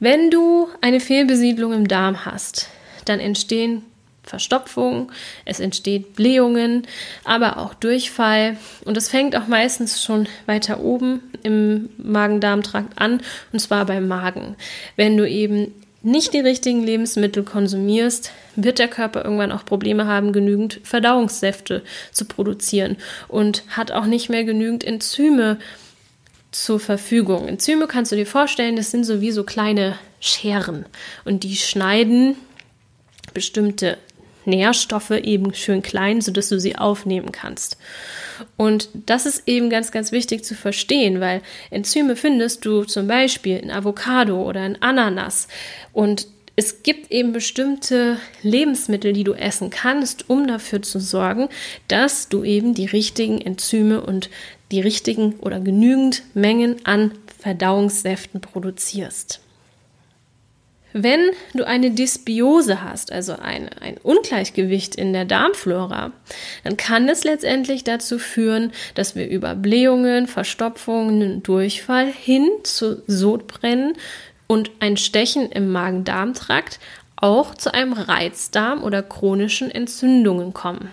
Wenn 0.00 0.30
du 0.30 0.68
eine 0.80 1.00
Fehlbesiedlung 1.00 1.72
im 1.72 1.88
Darm 1.88 2.24
hast, 2.24 2.68
dann 3.04 3.20
entstehen 3.20 3.82
Verstopfungen, 4.26 5.12
es 5.44 5.60
entsteht 5.60 6.14
Blähungen, 6.14 6.86
aber 7.24 7.58
auch 7.58 7.74
Durchfall 7.74 8.56
und 8.84 8.96
es 8.96 9.08
fängt 9.08 9.36
auch 9.36 9.46
meistens 9.46 10.02
schon 10.02 10.28
weiter 10.46 10.80
oben 10.80 11.22
im 11.42 11.88
Magen-Darm-Trakt 11.96 13.00
an 13.00 13.22
und 13.52 13.60
zwar 13.60 13.86
beim 13.86 14.08
Magen. 14.08 14.56
Wenn 14.96 15.16
du 15.16 15.28
eben 15.28 15.72
nicht 16.06 16.34
die 16.34 16.40
richtigen 16.40 16.84
Lebensmittel 16.84 17.42
konsumierst, 17.42 18.30
wird 18.54 18.78
der 18.78 18.86
Körper 18.86 19.24
irgendwann 19.24 19.50
auch 19.50 19.64
Probleme 19.64 20.06
haben, 20.06 20.32
genügend 20.32 20.80
Verdauungssäfte 20.84 21.82
zu 22.12 22.26
produzieren 22.26 22.96
und 23.26 23.64
hat 23.68 23.90
auch 23.90 24.06
nicht 24.06 24.28
mehr 24.28 24.44
genügend 24.44 24.84
Enzyme 24.84 25.58
zur 26.52 26.78
Verfügung. 26.78 27.48
Enzyme 27.48 27.88
kannst 27.88 28.12
du 28.12 28.16
dir 28.16 28.24
vorstellen, 28.24 28.76
das 28.76 28.92
sind 28.92 29.02
sowieso 29.02 29.42
kleine 29.42 29.98
Scheren 30.20 30.86
und 31.24 31.42
die 31.42 31.56
schneiden 31.56 32.36
bestimmte 33.34 33.98
Nährstoffe 34.46 35.10
eben 35.10 35.54
schön 35.54 35.82
klein, 35.82 36.20
sodass 36.20 36.48
du 36.48 36.58
sie 36.58 36.76
aufnehmen 36.76 37.32
kannst. 37.32 37.76
Und 38.56 38.88
das 39.06 39.26
ist 39.26 39.42
eben 39.46 39.70
ganz, 39.70 39.90
ganz 39.90 40.12
wichtig 40.12 40.44
zu 40.44 40.54
verstehen, 40.54 41.20
weil 41.20 41.42
Enzyme 41.70 42.16
findest 42.16 42.64
du 42.64 42.84
zum 42.84 43.06
Beispiel 43.06 43.58
in 43.58 43.70
Avocado 43.70 44.42
oder 44.42 44.64
in 44.64 44.80
Ananas. 44.82 45.48
Und 45.92 46.28
es 46.56 46.82
gibt 46.82 47.12
eben 47.12 47.32
bestimmte 47.32 48.16
Lebensmittel, 48.42 49.12
die 49.12 49.24
du 49.24 49.34
essen 49.34 49.68
kannst, 49.68 50.30
um 50.30 50.46
dafür 50.46 50.80
zu 50.80 51.00
sorgen, 51.00 51.48
dass 51.86 52.30
du 52.30 52.44
eben 52.44 52.72
die 52.72 52.86
richtigen 52.86 53.40
Enzyme 53.40 54.00
und 54.00 54.30
die 54.72 54.80
richtigen 54.80 55.34
oder 55.40 55.60
genügend 55.60 56.22
Mengen 56.34 56.76
an 56.84 57.12
Verdauungssäften 57.38 58.40
produzierst. 58.40 59.40
Wenn 60.98 61.32
du 61.52 61.64
eine 61.64 61.90
Dysbiose 61.90 62.82
hast, 62.82 63.12
also 63.12 63.34
ein, 63.34 63.68
ein 63.82 63.98
Ungleichgewicht 64.02 64.94
in 64.94 65.12
der 65.12 65.26
Darmflora, 65.26 66.12
dann 66.64 66.78
kann 66.78 67.06
es 67.10 67.22
letztendlich 67.22 67.84
dazu 67.84 68.18
führen, 68.18 68.72
dass 68.94 69.14
wir 69.14 69.28
über 69.28 69.54
Blähungen, 69.54 70.26
Verstopfungen, 70.26 71.42
Durchfall 71.42 72.06
hin 72.10 72.48
zu 72.62 73.02
Sodbrennen 73.06 73.92
und 74.46 74.70
ein 74.80 74.96
Stechen 74.96 75.50
im 75.50 75.70
Magen-Darm-Trakt 75.70 76.80
auch 77.16 77.54
zu 77.54 77.74
einem 77.74 77.92
Reizdarm 77.92 78.82
oder 78.82 79.02
chronischen 79.02 79.70
Entzündungen 79.70 80.54
kommen. 80.54 80.90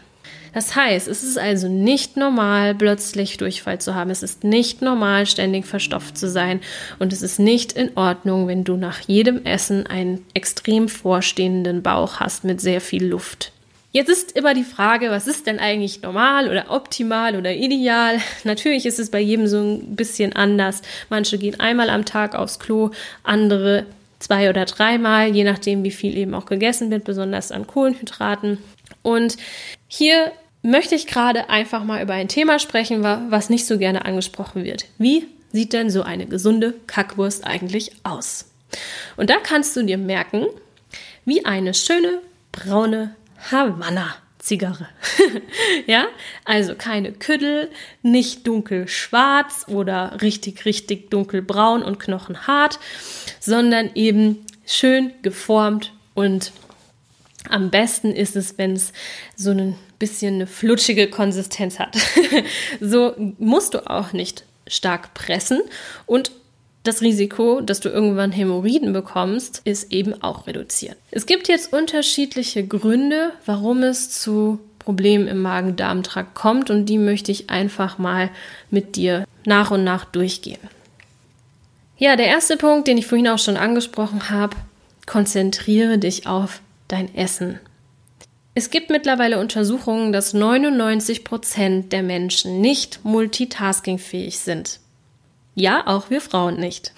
Das 0.54 0.76
heißt, 0.76 1.08
es 1.08 1.24
ist 1.24 1.38
also 1.38 1.68
nicht 1.68 2.16
normal, 2.16 2.76
plötzlich 2.76 3.38
Durchfall 3.38 3.80
zu 3.80 3.96
haben. 3.96 4.12
Es 4.12 4.22
ist 4.22 4.44
nicht 4.44 4.82
normal, 4.82 5.26
ständig 5.26 5.66
verstopft 5.66 6.18
zu 6.18 6.30
sein. 6.30 6.62
Und 7.00 7.12
es 7.12 7.22
ist 7.22 7.40
nicht 7.40 7.74
in 7.74 7.98
Ordnung, 7.98 8.48
wenn 8.48 8.64
du 8.64 8.78
nach 8.78 9.00
jedem 9.02 9.44
Essen 9.46 9.88
einen 9.88 10.26
extrem 10.34 10.88
vorstehenden 10.90 11.82
Bauch 11.82 12.20
hast 12.20 12.44
mit 12.44 12.62
sehr 12.62 12.82
viel 12.82 13.06
Luft. 13.06 13.52
Jetzt 13.92 14.10
ist 14.10 14.32
immer 14.36 14.56
die 14.56 14.64
Frage, 14.64 15.12
was 15.12 15.28
ist 15.28 15.46
denn 15.46 15.60
eigentlich 15.60 16.02
normal 16.02 16.50
oder 16.50 16.72
optimal 16.72 17.36
oder 17.36 17.54
ideal? 17.54 18.20
Natürlich 18.44 18.86
ist 18.86 19.00
es 19.00 19.12
bei 19.12 19.20
jedem 19.20 19.48
so 19.48 19.58
ein 19.58 19.96
bisschen 19.96 20.34
anders. 20.34 20.82
Manche 21.10 21.38
gehen 21.38 21.60
einmal 21.60 21.90
am 21.90 22.06
Tag 22.06 22.36
aufs 22.36 22.60
Klo, 22.60 22.92
andere 23.24 23.86
zwei 24.18 24.50
oder 24.50 24.66
dreimal, 24.66 25.36
je 25.36 25.44
nachdem, 25.44 25.84
wie 25.84 25.92
viel 25.92 26.18
eben 26.18 26.34
auch 26.34 26.46
gegessen 26.46 26.90
wird, 26.90 27.04
besonders 27.04 27.52
an 27.52 27.68
Kohlenhydraten. 27.68 28.58
Und 29.04 29.38
hier 29.88 30.32
möchte 30.64 30.96
ich 30.96 31.06
gerade 31.06 31.50
einfach 31.50 31.84
mal 31.84 32.02
über 32.02 32.14
ein 32.14 32.28
Thema 32.28 32.58
sprechen, 32.58 33.04
was 33.04 33.50
nicht 33.50 33.68
so 33.68 33.78
gerne 33.78 34.06
angesprochen 34.06 34.64
wird. 34.64 34.86
Wie 34.98 35.28
sieht 35.52 35.74
denn 35.74 35.92
so 35.92 36.02
eine 36.02 36.26
gesunde 36.26 36.74
Kackwurst 36.88 37.46
eigentlich 37.46 37.92
aus? 38.04 38.50
Und 39.18 39.30
da 39.30 39.36
kannst 39.38 39.76
du 39.76 39.84
dir 39.84 40.00
merken, 40.00 40.48
wie 41.26 41.46
eine 41.46 41.74
schöne 41.76 42.20
braune 42.52 43.16
Havanna. 43.52 44.16
Zigarre. 44.40 44.90
ja, 45.88 46.06
also 46.44 46.76
keine 46.76 47.14
Küddel, 47.14 47.72
nicht 48.02 48.46
dunkel-schwarz 48.46 49.68
oder 49.70 50.18
richtig, 50.22 50.66
richtig 50.66 51.10
dunkelbraun 51.10 51.82
und 51.82 51.98
knochenhart, 51.98 52.78
sondern 53.40 53.92
eben 53.96 54.46
schön 54.66 55.14
geformt 55.22 55.94
und 56.14 56.52
am 57.50 57.70
besten 57.70 58.12
ist 58.12 58.36
es, 58.36 58.58
wenn 58.58 58.74
es 58.74 58.92
so 59.38 59.52
ein 59.52 59.78
bisschen 60.04 60.36
eine 60.36 60.48
flutschige 60.48 61.10
Konsistenz 61.10 61.80
hat. 61.80 61.96
so 62.82 63.14
musst 63.40 63.74
du 63.74 63.90
auch 63.90 64.12
nicht 64.12 64.44
stark 64.68 65.14
pressen 65.14 65.62
und 66.06 66.32
das 66.84 67.00
Risiko, 67.00 67.62
dass 67.62 67.80
du 67.80 67.88
irgendwann 67.88 68.34
Hämorrhoiden 68.34 68.92
bekommst, 68.92 69.62
ist 69.64 69.94
eben 69.94 70.22
auch 70.22 70.48
reduziert. 70.48 70.98
Es 71.12 71.26
gibt 71.26 71.48
jetzt 71.48 71.72
unterschiedliche 71.72 72.68
Gründe, 72.68 73.32
warum 73.46 73.84
es 73.84 74.10
zu 74.10 74.60
Problemen 74.80 75.30
im 75.30 75.42
Magen-Darm-Trakt 75.42 76.36
kommt 76.36 76.70
und 76.70 76.88
die 76.88 76.98
möchte 76.98 77.32
ich 77.32 77.50
einfach 77.50 77.98
mal 77.98 78.30
mit 78.70 78.98
dir 78.98 79.24
nach 79.46 79.72
und 79.72 79.86
nach 79.86 80.04
durchgehen. 80.04 80.60
Ja, 81.98 82.18
der 82.18 82.28
erste 82.28 82.58
Punkt, 82.58 82.90
den 82.90 82.98
ich 82.98 83.08
vorhin 83.08 83.30
auch 83.30 83.40
schon 83.40 83.56
angesprochen 83.56 84.30
habe, 84.30 84.58
konzentriere 85.06 85.98
dich 85.98 86.28
auf 86.28 86.60
dein 86.90 87.16
Essen. 87.16 87.60
Es 88.56 88.70
gibt 88.70 88.92
mittlerweile 88.92 89.40
Untersuchungen, 89.40 90.14
dass 90.14 90.34
99 90.34 91.24
Prozent 91.24 91.92
der 91.92 92.04
Menschen 92.04 92.62
nicht 92.62 93.04
multitaskingfähig 93.04 94.40
sind. 94.40 94.80
Ja, 95.56 95.86
auch 95.86 96.10
wir 96.10 96.20
Frauen 96.20 96.60
nicht. 96.60 96.94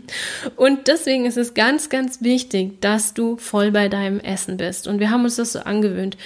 und 0.56 0.88
deswegen 0.88 1.26
ist 1.26 1.36
es 1.36 1.52
ganz, 1.52 1.90
ganz 1.90 2.22
wichtig, 2.22 2.80
dass 2.80 3.12
du 3.12 3.36
voll 3.36 3.70
bei 3.70 3.88
deinem 3.88 4.18
Essen 4.20 4.56
bist. 4.56 4.88
Und 4.88 4.98
wir 4.98 5.10
haben 5.10 5.24
uns 5.24 5.36
das 5.36 5.52
so 5.52 5.60
angewöhnt. 5.60 6.16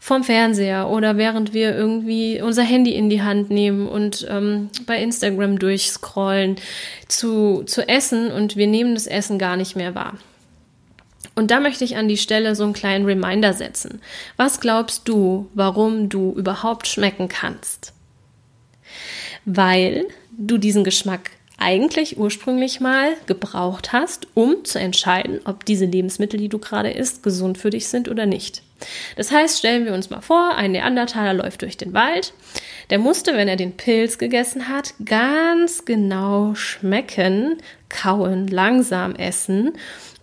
Vom 0.00 0.24
Fernseher 0.24 0.88
oder 0.88 1.16
während 1.16 1.52
wir 1.52 1.76
irgendwie 1.76 2.40
unser 2.40 2.62
Handy 2.62 2.94
in 2.94 3.08
die 3.08 3.22
Hand 3.22 3.50
nehmen 3.50 3.88
und 3.88 4.26
ähm, 4.28 4.70
bei 4.86 5.00
Instagram 5.00 5.58
durchscrollen 5.58 6.56
zu, 7.06 7.62
zu 7.64 7.88
essen 7.88 8.32
und 8.32 8.56
wir 8.56 8.66
nehmen 8.66 8.94
das 8.94 9.06
Essen 9.06 9.38
gar 9.38 9.56
nicht 9.56 9.76
mehr 9.76 9.94
wahr. 9.94 10.14
Und 11.38 11.52
da 11.52 11.60
möchte 11.60 11.84
ich 11.84 11.96
an 11.96 12.08
die 12.08 12.16
Stelle 12.16 12.56
so 12.56 12.64
einen 12.64 12.72
kleinen 12.72 13.04
Reminder 13.04 13.52
setzen. 13.52 14.00
Was 14.36 14.58
glaubst 14.58 15.06
du, 15.06 15.48
warum 15.54 16.08
du 16.08 16.32
überhaupt 16.32 16.88
schmecken 16.88 17.28
kannst? 17.28 17.92
Weil 19.44 20.06
du 20.36 20.58
diesen 20.58 20.82
Geschmack 20.82 21.30
eigentlich 21.56 22.18
ursprünglich 22.18 22.80
mal 22.80 23.12
gebraucht 23.26 23.92
hast, 23.92 24.26
um 24.34 24.64
zu 24.64 24.80
entscheiden, 24.80 25.38
ob 25.44 25.64
diese 25.64 25.84
Lebensmittel, 25.84 26.40
die 26.40 26.48
du 26.48 26.58
gerade 26.58 26.90
isst, 26.90 27.22
gesund 27.22 27.56
für 27.56 27.70
dich 27.70 27.86
sind 27.86 28.08
oder 28.08 28.26
nicht. 28.26 28.62
Das 29.14 29.30
heißt, 29.30 29.58
stellen 29.58 29.84
wir 29.84 29.94
uns 29.94 30.10
mal 30.10 30.20
vor, 30.20 30.56
ein 30.56 30.72
Neandertaler 30.72 31.34
läuft 31.34 31.62
durch 31.62 31.76
den 31.76 31.94
Wald. 31.94 32.32
Der 32.90 32.98
musste, 32.98 33.34
wenn 33.34 33.46
er 33.46 33.56
den 33.56 33.76
Pilz 33.76 34.18
gegessen 34.18 34.68
hat, 34.68 34.94
ganz 35.04 35.84
genau 35.84 36.56
schmecken, 36.56 37.58
kauen, 37.88 38.48
langsam 38.48 39.14
essen, 39.14 39.72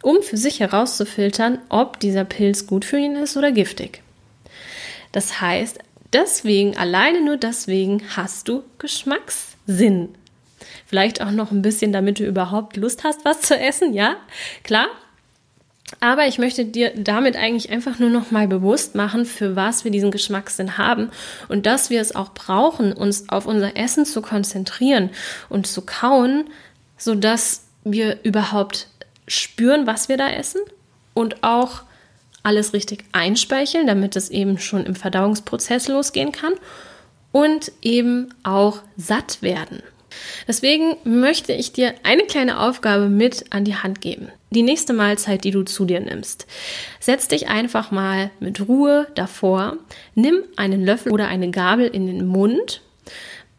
um 0.05 0.21
für 0.21 0.37
sich 0.37 0.59
herauszufiltern, 0.59 1.57
ob 1.67 1.99
dieser 1.99 2.25
Pilz 2.25 2.67
gut 2.67 2.85
für 2.85 2.99
ihn 2.99 3.15
ist 3.15 3.37
oder 3.37 3.51
giftig. 3.51 4.03
Das 5.11 5.41
heißt, 5.41 5.79
deswegen, 6.13 6.77
alleine 6.77 7.25
nur 7.25 7.37
deswegen 7.37 8.03
hast 8.15 8.47
du 8.47 8.63
Geschmackssinn. 8.77 10.09
Vielleicht 10.85 11.21
auch 11.21 11.31
noch 11.31 11.51
ein 11.51 11.63
bisschen, 11.63 11.91
damit 11.91 12.19
du 12.19 12.23
überhaupt 12.23 12.77
Lust 12.77 13.03
hast, 13.03 13.25
was 13.25 13.41
zu 13.41 13.57
essen, 13.57 13.95
ja? 13.95 14.17
Klar. 14.63 14.87
Aber 15.99 16.27
ich 16.27 16.37
möchte 16.37 16.65
dir 16.65 16.91
damit 16.95 17.35
eigentlich 17.35 17.71
einfach 17.71 17.97
nur 17.97 18.09
noch 18.11 18.29
mal 18.29 18.47
bewusst 18.47 18.93
machen, 18.93 19.25
für 19.25 19.55
was 19.55 19.85
wir 19.85 19.91
diesen 19.91 20.11
Geschmackssinn 20.11 20.77
haben 20.77 21.09
und 21.47 21.65
dass 21.65 21.89
wir 21.89 22.01
es 22.01 22.15
auch 22.15 22.33
brauchen, 22.33 22.93
uns 22.93 23.29
auf 23.29 23.47
unser 23.47 23.75
Essen 23.75 24.05
zu 24.05 24.21
konzentrieren 24.21 25.09
und 25.49 25.65
zu 25.65 25.81
kauen, 25.81 26.45
sodass 26.97 27.65
wir 27.83 28.19
überhaupt 28.23 28.87
spüren, 29.27 29.87
was 29.87 30.09
wir 30.09 30.17
da 30.17 30.29
essen 30.29 30.61
und 31.13 31.43
auch 31.43 31.83
alles 32.43 32.73
richtig 32.73 33.05
einspeicheln, 33.11 33.87
damit 33.87 34.15
es 34.15 34.29
eben 34.29 34.59
schon 34.59 34.85
im 34.85 34.95
Verdauungsprozess 34.95 35.87
losgehen 35.87 36.31
kann 36.31 36.53
und 37.31 37.71
eben 37.81 38.33
auch 38.43 38.81
satt 38.97 39.41
werden. 39.41 39.81
Deswegen 40.47 40.95
möchte 41.03 41.53
ich 41.53 41.73
dir 41.73 41.93
eine 42.03 42.23
kleine 42.23 42.59
Aufgabe 42.59 43.09
mit 43.09 43.45
an 43.49 43.65
die 43.65 43.75
Hand 43.75 43.99
geben. 43.99 44.29
Die 44.51 44.63
nächste 44.63 44.93
Mahlzeit, 44.93 45.43
die 45.43 45.51
du 45.51 45.63
zu 45.63 45.85
dir 45.85 45.99
nimmst. 45.99 46.45
Setz 46.99 47.27
dich 47.27 47.49
einfach 47.49 47.91
mal 47.91 48.31
mit 48.39 48.67
Ruhe 48.67 49.07
davor, 49.15 49.77
nimm 50.13 50.43
einen 50.55 50.85
Löffel 50.85 51.11
oder 51.11 51.27
eine 51.27 51.51
Gabel 51.51 51.87
in 51.87 52.07
den 52.07 52.25
Mund, 52.25 52.81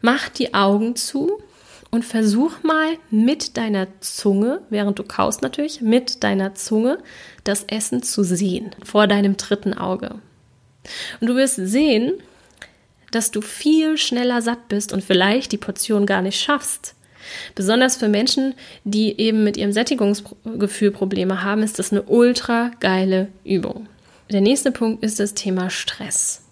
mach 0.01 0.29
die 0.29 0.53
Augen 0.53 0.95
zu 0.95 1.41
und 1.91 2.05
versuch 2.05 2.63
mal 2.63 2.97
mit 3.09 3.57
deiner 3.57 3.87
Zunge, 4.01 4.61
während 4.69 4.99
du 4.99 5.03
kaust 5.03 5.41
natürlich, 5.41 5.81
mit 5.81 6.23
deiner 6.23 6.55
Zunge 6.55 6.97
das 7.43 7.63
Essen 7.63 8.03
zu 8.03 8.23
sehen, 8.23 8.71
vor 8.83 9.07
deinem 9.07 9.37
dritten 9.37 9.73
Auge. 9.73 10.15
Und 11.19 11.27
du 11.27 11.35
wirst 11.35 11.55
sehen, 11.55 12.13
dass 13.11 13.31
du 13.31 13.41
viel 13.41 13.97
schneller 13.97 14.41
satt 14.41 14.67
bist 14.67 14.91
und 14.93 15.03
vielleicht 15.03 15.51
die 15.51 15.57
Portion 15.57 16.05
gar 16.05 16.21
nicht 16.21 16.39
schaffst. 16.39 16.93
Besonders 17.55 17.97
für 17.97 18.07
Menschen, 18.07 18.53
die 18.83 19.19
eben 19.19 19.43
mit 19.43 19.57
ihrem 19.57 19.73
Sättigungsgefühl 19.73 20.91
Probleme 20.91 21.43
haben, 21.43 21.63
ist 21.63 21.79
das 21.79 21.91
eine 21.91 22.03
ultra 22.03 22.71
geile 22.79 23.29
Übung. 23.43 23.87
Der 24.31 24.41
nächste 24.41 24.71
Punkt 24.71 25.03
ist 25.03 25.19
das 25.19 25.33
Thema 25.33 25.69
Stress. 25.69 26.46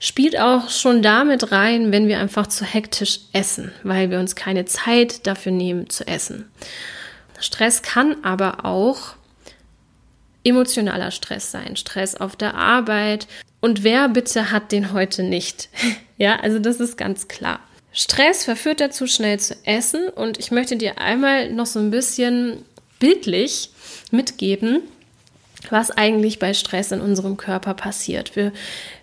Spielt 0.00 0.38
auch 0.38 0.70
schon 0.70 1.02
damit 1.02 1.50
rein, 1.50 1.90
wenn 1.90 2.06
wir 2.06 2.20
einfach 2.20 2.46
zu 2.46 2.64
hektisch 2.64 3.20
essen, 3.32 3.72
weil 3.82 4.10
wir 4.10 4.20
uns 4.20 4.36
keine 4.36 4.64
Zeit 4.64 5.26
dafür 5.26 5.52
nehmen 5.52 5.90
zu 5.90 6.06
essen. 6.06 6.50
Stress 7.40 7.82
kann 7.82 8.16
aber 8.22 8.64
auch 8.64 9.14
emotionaler 10.44 11.10
Stress 11.10 11.50
sein, 11.50 11.76
Stress 11.76 12.14
auf 12.14 12.36
der 12.36 12.54
Arbeit, 12.54 13.26
und 13.60 13.82
wer 13.82 14.08
bitte 14.08 14.50
hat 14.50 14.72
den 14.72 14.92
heute 14.92 15.22
nicht? 15.22 15.68
ja, 16.16 16.36
also 16.40 16.58
das 16.58 16.80
ist 16.80 16.96
ganz 16.96 17.28
klar. 17.28 17.60
Stress 17.92 18.44
verführt 18.44 18.80
dazu, 18.80 19.06
schnell 19.06 19.40
zu 19.40 19.56
essen. 19.64 20.08
Und 20.08 20.38
ich 20.38 20.50
möchte 20.50 20.76
dir 20.76 20.98
einmal 20.98 21.50
noch 21.50 21.66
so 21.66 21.80
ein 21.80 21.90
bisschen 21.90 22.64
bildlich 23.00 23.70
mitgeben, 24.10 24.82
was 25.70 25.90
eigentlich 25.90 26.38
bei 26.38 26.54
Stress 26.54 26.92
in 26.92 27.00
unserem 27.00 27.36
Körper 27.36 27.74
passiert. 27.74 28.36
Wir, 28.36 28.52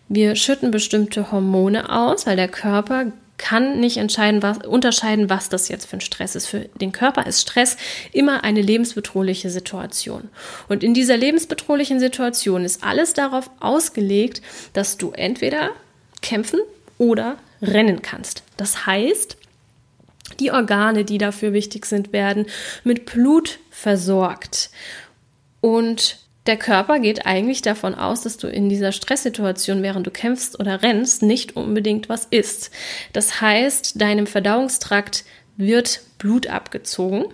wir 0.08 0.36
schütten 0.36 0.72
bestimmte 0.72 1.32
Hormone 1.32 1.90
aus, 1.90 2.26
weil 2.26 2.36
der 2.36 2.48
Körper 2.48 3.12
kann 3.38 3.80
nicht 3.80 3.98
entscheiden, 3.98 4.42
was, 4.42 4.60
unterscheiden, 4.66 5.30
was 5.30 5.50
das 5.50 5.68
jetzt 5.68 5.88
für 5.88 5.98
ein 5.98 6.02
Stress 6.02 6.36
ist. 6.36 6.48
Für 6.48 6.70
den 6.80 6.92
Körper 6.92 7.26
ist 7.26 7.42
Stress 7.42 7.76
immer 8.14 8.44
eine 8.44 8.62
lebensbedrohliche 8.62 9.50
Situation. 9.50 10.30
Und 10.70 10.84
in 10.84 10.94
dieser 10.94 11.18
lebensbedrohlichen 11.18 12.00
Situation 12.00 12.64
ist 12.64 12.84
alles 12.84 13.14
darauf 13.14 13.50
ausgelegt, 13.60 14.42
dass 14.74 14.98
du 14.98 15.12
entweder 15.12 15.72
kämpfen 16.22 16.60
oder 16.98 17.38
rennen 17.62 18.02
kannst. 18.02 18.44
Das 18.58 18.86
heißt, 18.86 19.38
die 20.40 20.52
Organe, 20.52 21.06
die 21.06 21.18
dafür 21.18 21.54
wichtig 21.54 21.86
sind, 21.86 22.14
werden 22.14 22.46
mit 22.84 23.06
Blut 23.06 23.60
versorgt. 23.70 24.70
Und 25.62 26.20
der 26.48 26.58
Körper 26.58 27.00
geht 27.00 27.26
eigentlich 27.26 27.62
davon 27.62 27.96
aus, 27.96 28.22
dass 28.22 28.38
du 28.38 28.48
in 28.48 28.70
dieser 28.70 28.92
Stresssituation, 28.92 29.82
während 29.82 30.06
du 30.06 30.12
kämpfst 30.12 30.60
oder 30.60 30.84
rennst, 30.84 31.24
nicht 31.24 31.56
unbedingt 31.56 32.08
was 32.08 32.26
isst. 32.26 32.72
Das 33.14 33.42
heißt, 33.42 34.00
deinem 34.00 34.28
Verdauungstrakt 34.28 35.26
wird 35.58 36.02
Blut 36.18 36.48
abgezogen. 36.48 37.26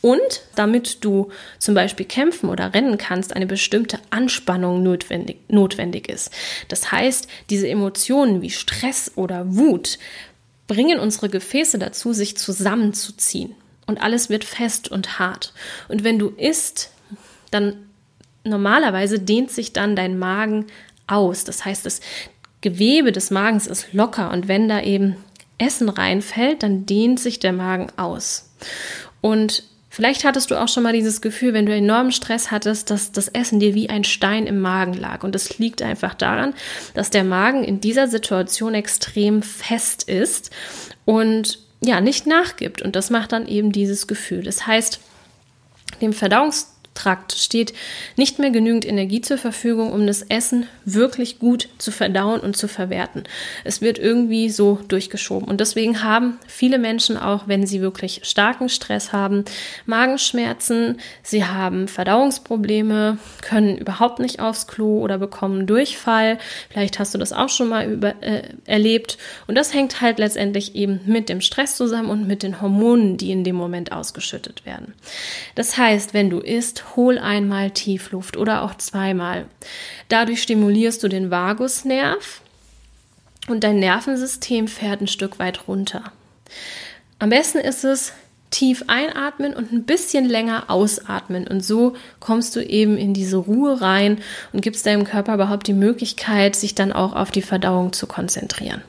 Und 0.00 0.42
damit 0.56 1.04
du 1.04 1.30
zum 1.58 1.74
Beispiel 1.74 2.06
kämpfen 2.06 2.50
oder 2.50 2.74
rennen 2.74 2.98
kannst, 2.98 3.34
eine 3.34 3.46
bestimmte 3.46 4.00
Anspannung 4.10 4.82
notwendig, 4.82 5.38
notwendig 5.48 6.08
ist. 6.08 6.30
Das 6.68 6.90
heißt, 6.90 7.28
diese 7.50 7.68
Emotionen 7.68 8.42
wie 8.42 8.50
Stress 8.50 9.12
oder 9.14 9.54
Wut 9.54 9.98
bringen 10.66 10.98
unsere 10.98 11.28
Gefäße 11.28 11.78
dazu, 11.78 12.12
sich 12.12 12.36
zusammenzuziehen. 12.36 13.54
Und 13.86 14.02
alles 14.02 14.28
wird 14.28 14.44
fest 14.44 14.88
und 14.88 15.20
hart. 15.20 15.52
Und 15.88 16.02
wenn 16.02 16.18
du 16.18 16.30
isst, 16.30 16.90
dann 17.52 17.76
normalerweise 18.44 19.20
dehnt 19.20 19.50
sich 19.50 19.72
dann 19.72 19.94
dein 19.94 20.18
Magen 20.18 20.66
aus. 21.06 21.44
Das 21.44 21.64
heißt, 21.64 21.86
das 21.86 22.00
Gewebe 22.60 23.12
des 23.12 23.30
Magens 23.30 23.66
ist 23.66 23.92
locker 23.92 24.30
und 24.30 24.48
wenn 24.48 24.68
da 24.68 24.80
eben 24.80 25.16
Essen 25.58 25.88
reinfällt, 25.88 26.62
dann 26.62 26.86
dehnt 26.86 27.20
sich 27.20 27.38
der 27.38 27.52
Magen 27.52 27.88
aus. 27.96 28.50
Und 29.20 29.64
Vielleicht 29.94 30.24
hattest 30.24 30.50
du 30.50 30.58
auch 30.58 30.68
schon 30.68 30.84
mal 30.84 30.94
dieses 30.94 31.20
Gefühl, 31.20 31.52
wenn 31.52 31.66
du 31.66 31.74
enormen 31.74 32.12
Stress 32.12 32.50
hattest, 32.50 32.88
dass 32.88 33.12
das 33.12 33.28
Essen 33.28 33.60
dir 33.60 33.74
wie 33.74 33.90
ein 33.90 34.04
Stein 34.04 34.46
im 34.46 34.58
Magen 34.58 34.94
lag. 34.94 35.22
Und 35.22 35.34
das 35.34 35.58
liegt 35.58 35.82
einfach 35.82 36.14
daran, 36.14 36.54
dass 36.94 37.10
der 37.10 37.24
Magen 37.24 37.62
in 37.62 37.78
dieser 37.82 38.08
Situation 38.08 38.72
extrem 38.72 39.42
fest 39.42 40.04
ist 40.04 40.50
und 41.04 41.58
ja, 41.84 42.00
nicht 42.00 42.26
nachgibt. 42.26 42.80
Und 42.80 42.96
das 42.96 43.10
macht 43.10 43.32
dann 43.32 43.46
eben 43.46 43.70
dieses 43.70 44.06
Gefühl. 44.06 44.42
Das 44.42 44.66
heißt, 44.66 44.98
dem 46.00 46.14
Verdauungs 46.14 46.71
Trakt 46.94 47.32
steht 47.32 47.72
nicht 48.16 48.38
mehr 48.38 48.50
genügend 48.50 48.84
Energie 48.84 49.22
zur 49.22 49.38
Verfügung, 49.38 49.92
um 49.92 50.06
das 50.06 50.22
Essen 50.22 50.66
wirklich 50.84 51.38
gut 51.38 51.68
zu 51.78 51.90
verdauen 51.90 52.40
und 52.40 52.56
zu 52.56 52.68
verwerten. 52.68 53.24
Es 53.64 53.80
wird 53.80 53.98
irgendwie 53.98 54.50
so 54.50 54.78
durchgeschoben. 54.88 55.48
Und 55.48 55.60
deswegen 55.60 56.02
haben 56.02 56.38
viele 56.46 56.78
Menschen 56.78 57.16
auch, 57.16 57.48
wenn 57.48 57.66
sie 57.66 57.80
wirklich 57.80 58.20
starken 58.24 58.68
Stress 58.68 59.12
haben, 59.12 59.44
Magenschmerzen, 59.86 60.98
sie 61.22 61.46
haben 61.46 61.88
Verdauungsprobleme, 61.88 63.18
können 63.40 63.78
überhaupt 63.78 64.18
nicht 64.18 64.40
aufs 64.40 64.66
Klo 64.66 65.00
oder 65.00 65.16
bekommen 65.16 65.66
Durchfall. 65.66 66.38
Vielleicht 66.68 66.98
hast 66.98 67.14
du 67.14 67.18
das 67.18 67.32
auch 67.32 67.48
schon 67.48 67.68
mal 67.68 67.90
über, 67.90 68.22
äh, 68.22 68.42
erlebt. 68.66 69.16
Und 69.46 69.54
das 69.54 69.72
hängt 69.72 70.02
halt 70.02 70.18
letztendlich 70.18 70.74
eben 70.74 71.00
mit 71.06 71.30
dem 71.30 71.40
Stress 71.40 71.76
zusammen 71.76 72.10
und 72.10 72.26
mit 72.26 72.42
den 72.42 72.60
Hormonen, 72.60 73.16
die 73.16 73.30
in 73.30 73.44
dem 73.44 73.56
Moment 73.56 73.92
ausgeschüttet 73.92 74.66
werden. 74.66 74.92
Das 75.54 75.78
heißt, 75.78 76.12
wenn 76.12 76.28
du 76.28 76.38
isst, 76.38 76.81
hol 76.96 77.18
einmal 77.18 77.70
Tiefluft 77.70 78.36
oder 78.36 78.62
auch 78.62 78.76
zweimal. 78.76 79.46
Dadurch 80.08 80.42
stimulierst 80.42 81.02
du 81.02 81.08
den 81.08 81.30
Vagusnerv 81.30 82.40
und 83.48 83.64
dein 83.64 83.78
Nervensystem 83.78 84.68
fährt 84.68 85.00
ein 85.00 85.08
Stück 85.08 85.38
weit 85.38 85.68
runter. 85.68 86.12
Am 87.18 87.30
besten 87.30 87.58
ist 87.58 87.84
es, 87.84 88.12
tief 88.52 88.84
einatmen 88.86 89.54
und 89.54 89.72
ein 89.72 89.84
bisschen 89.84 90.26
länger 90.26 90.70
ausatmen. 90.70 91.48
Und 91.48 91.64
so 91.64 91.94
kommst 92.20 92.54
du 92.54 92.60
eben 92.60 92.96
in 92.96 93.14
diese 93.14 93.38
Ruhe 93.38 93.80
rein 93.80 94.18
und 94.52 94.60
gibst 94.60 94.86
deinem 94.86 95.04
Körper 95.04 95.34
überhaupt 95.34 95.66
die 95.66 95.72
Möglichkeit, 95.72 96.54
sich 96.54 96.74
dann 96.76 96.92
auch 96.92 97.14
auf 97.14 97.32
die 97.32 97.42
Verdauung 97.42 97.92
zu 97.92 98.06
konzentrieren. 98.06 98.82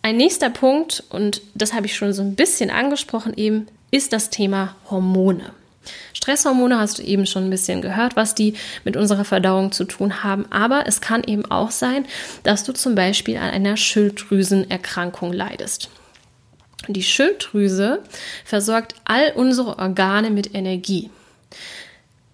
Ein 0.00 0.16
nächster 0.16 0.50
Punkt, 0.50 1.04
und 1.10 1.42
das 1.54 1.74
habe 1.74 1.86
ich 1.86 1.94
schon 1.94 2.12
so 2.12 2.22
ein 2.22 2.34
bisschen 2.34 2.70
angesprochen, 2.70 3.34
eben 3.36 3.68
ist 3.92 4.12
das 4.12 4.30
Thema 4.30 4.74
Hormone. 4.90 5.52
Stresshormone 6.14 6.78
hast 6.78 6.98
du 6.98 7.02
eben 7.02 7.26
schon 7.26 7.44
ein 7.44 7.50
bisschen 7.50 7.82
gehört, 7.82 8.16
was 8.16 8.34
die 8.34 8.54
mit 8.84 8.96
unserer 8.96 9.24
Verdauung 9.24 9.72
zu 9.72 9.84
tun 9.84 10.24
haben. 10.24 10.46
Aber 10.50 10.84
es 10.86 11.00
kann 11.00 11.22
eben 11.24 11.44
auch 11.50 11.70
sein, 11.70 12.06
dass 12.42 12.64
du 12.64 12.72
zum 12.72 12.94
Beispiel 12.94 13.36
an 13.36 13.50
einer 13.50 13.76
Schilddrüsenerkrankung 13.76 15.32
leidest. 15.32 15.90
Die 16.88 17.02
Schilddrüse 17.02 18.00
versorgt 18.44 18.94
all 19.04 19.32
unsere 19.34 19.78
Organe 19.78 20.30
mit 20.30 20.54
Energie. 20.54 21.10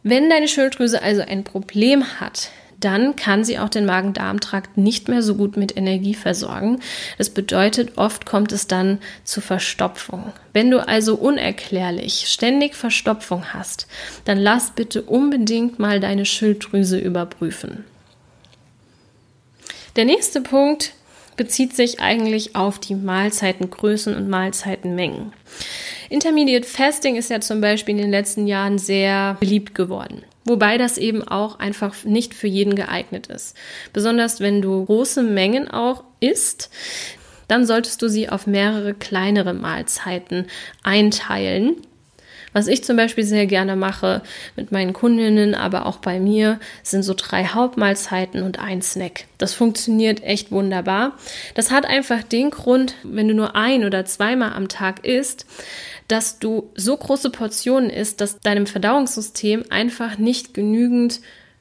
Wenn 0.03 0.31
deine 0.31 0.49
Schilddrüse 0.49 1.03
also 1.03 1.23
ein 1.23 1.45
Problem 1.45 2.21
hat, 2.21 2.51
dann 2.81 3.17
kann 3.17 3.45
sie 3.45 3.59
auch 3.59 3.69
den 3.69 3.87
Magen-Darm-Trakt 3.87 4.77
nicht 4.77 5.09
mehr 5.09 5.23
so 5.23 5.35
gut 5.35 5.57
mit 5.57 5.77
Energie 5.77 6.15
versorgen. 6.15 6.81
Das 7.17 7.31
bedeutet, 7.31 7.99
oft 7.99 8.25
kommt 8.25 8.53
es 8.53 8.69
dann 8.69 8.99
zu 9.25 9.41
Verstopfung. 9.41 10.33
Wenn 10.53 10.71
du 10.71 10.87
also 10.87 11.17
unerklärlich 11.17 12.29
ständig 12.29 12.77
Verstopfung 12.77 13.53
hast, 13.53 13.89
dann 14.25 14.39
lass 14.39 14.71
bitte 14.71 15.03
unbedingt 15.03 15.79
mal 15.79 15.99
deine 15.99 16.25
Schilddrüse 16.25 16.99
überprüfen. 16.99 17.85
Der 19.97 20.05
nächste 20.05 20.41
Punkt 20.41 20.93
bezieht 21.37 21.75
sich 21.75 22.01
eigentlich 22.01 22.55
auf 22.55 22.79
die 22.79 22.95
Mahlzeitengrößen 22.95 24.15
und 24.15 24.29
Mahlzeitenmengen. 24.29 25.33
Intermediate 26.11 26.67
Fasting 26.67 27.17
ist 27.17 27.31
ja 27.31 27.41
zum 27.41 27.61
Beispiel 27.61 27.97
in 27.97 28.03
den 28.03 28.11
letzten 28.11 28.47
Jahren 28.47 28.79
sehr 28.79 29.37
beliebt 29.41 29.75
geworden. 29.75 30.23
Wobei 30.49 30.79
das 30.79 30.99
eben 30.99 31.23
auch 31.23 31.59
einfach 31.59 32.05
nicht 32.05 32.35
für 32.35 32.47
jeden 32.47 32.75
geeignet 32.75 33.27
ist. 33.27 33.57
Besonders 33.93 34.41
wenn 34.41 34.63
du 34.63 34.85
große 34.85 35.23
Mengen 35.23 35.69
auch 35.71 36.05
isst, 36.21 36.71
dann 37.49 37.67
solltest 37.67 38.03
du 38.03 38.09
sie 38.09 38.29
auf 38.29 38.47
mehrere 38.47 38.95
kleinere 38.95 39.55
Mahlzeiten 39.55 40.47
einteilen. 40.83 41.77
Was 42.53 42.67
ich 42.67 42.83
zum 42.83 42.97
Beispiel 42.97 43.25
sehr 43.25 43.47
gerne 43.47 43.77
mache 43.77 44.23
mit 44.57 44.73
meinen 44.73 44.93
Kundinnen, 44.93 45.55
aber 45.55 45.87
auch 45.87 45.99
bei 45.99 46.19
mir, 46.19 46.59
sind 46.83 47.03
so 47.03 47.15
drei 47.15 47.45
Hauptmahlzeiten 47.45 48.43
und 48.43 48.59
ein 48.59 48.83
Snack. 48.83 49.25
Das 49.37 49.55
funktioniert 49.55 50.23
echt 50.23 50.51
wunderbar. 50.51 51.17
Das 51.55 51.71
hat 51.71 51.87
einfach 51.87 52.23
den 52.23 52.51
Grund, 52.51 52.95
wenn 53.03 53.29
du 53.29 53.35
nur 53.35 53.55
ein 53.55 53.85
oder 53.85 54.05
zweimal 54.05 54.53
am 54.55 54.69
Tag 54.69 55.05
isst, 55.05 55.47
dass 56.09 56.39
du 56.39 56.71
so 56.75 56.97
große 56.97 57.31
Portionen 57.31 57.91
isst, 57.91 58.21
dass 58.21 58.41
deinem 58.41 58.67
Verdauungssystem 58.67 59.65
einfach 59.69 60.17
nicht 60.17 60.55
genügend 60.55 61.21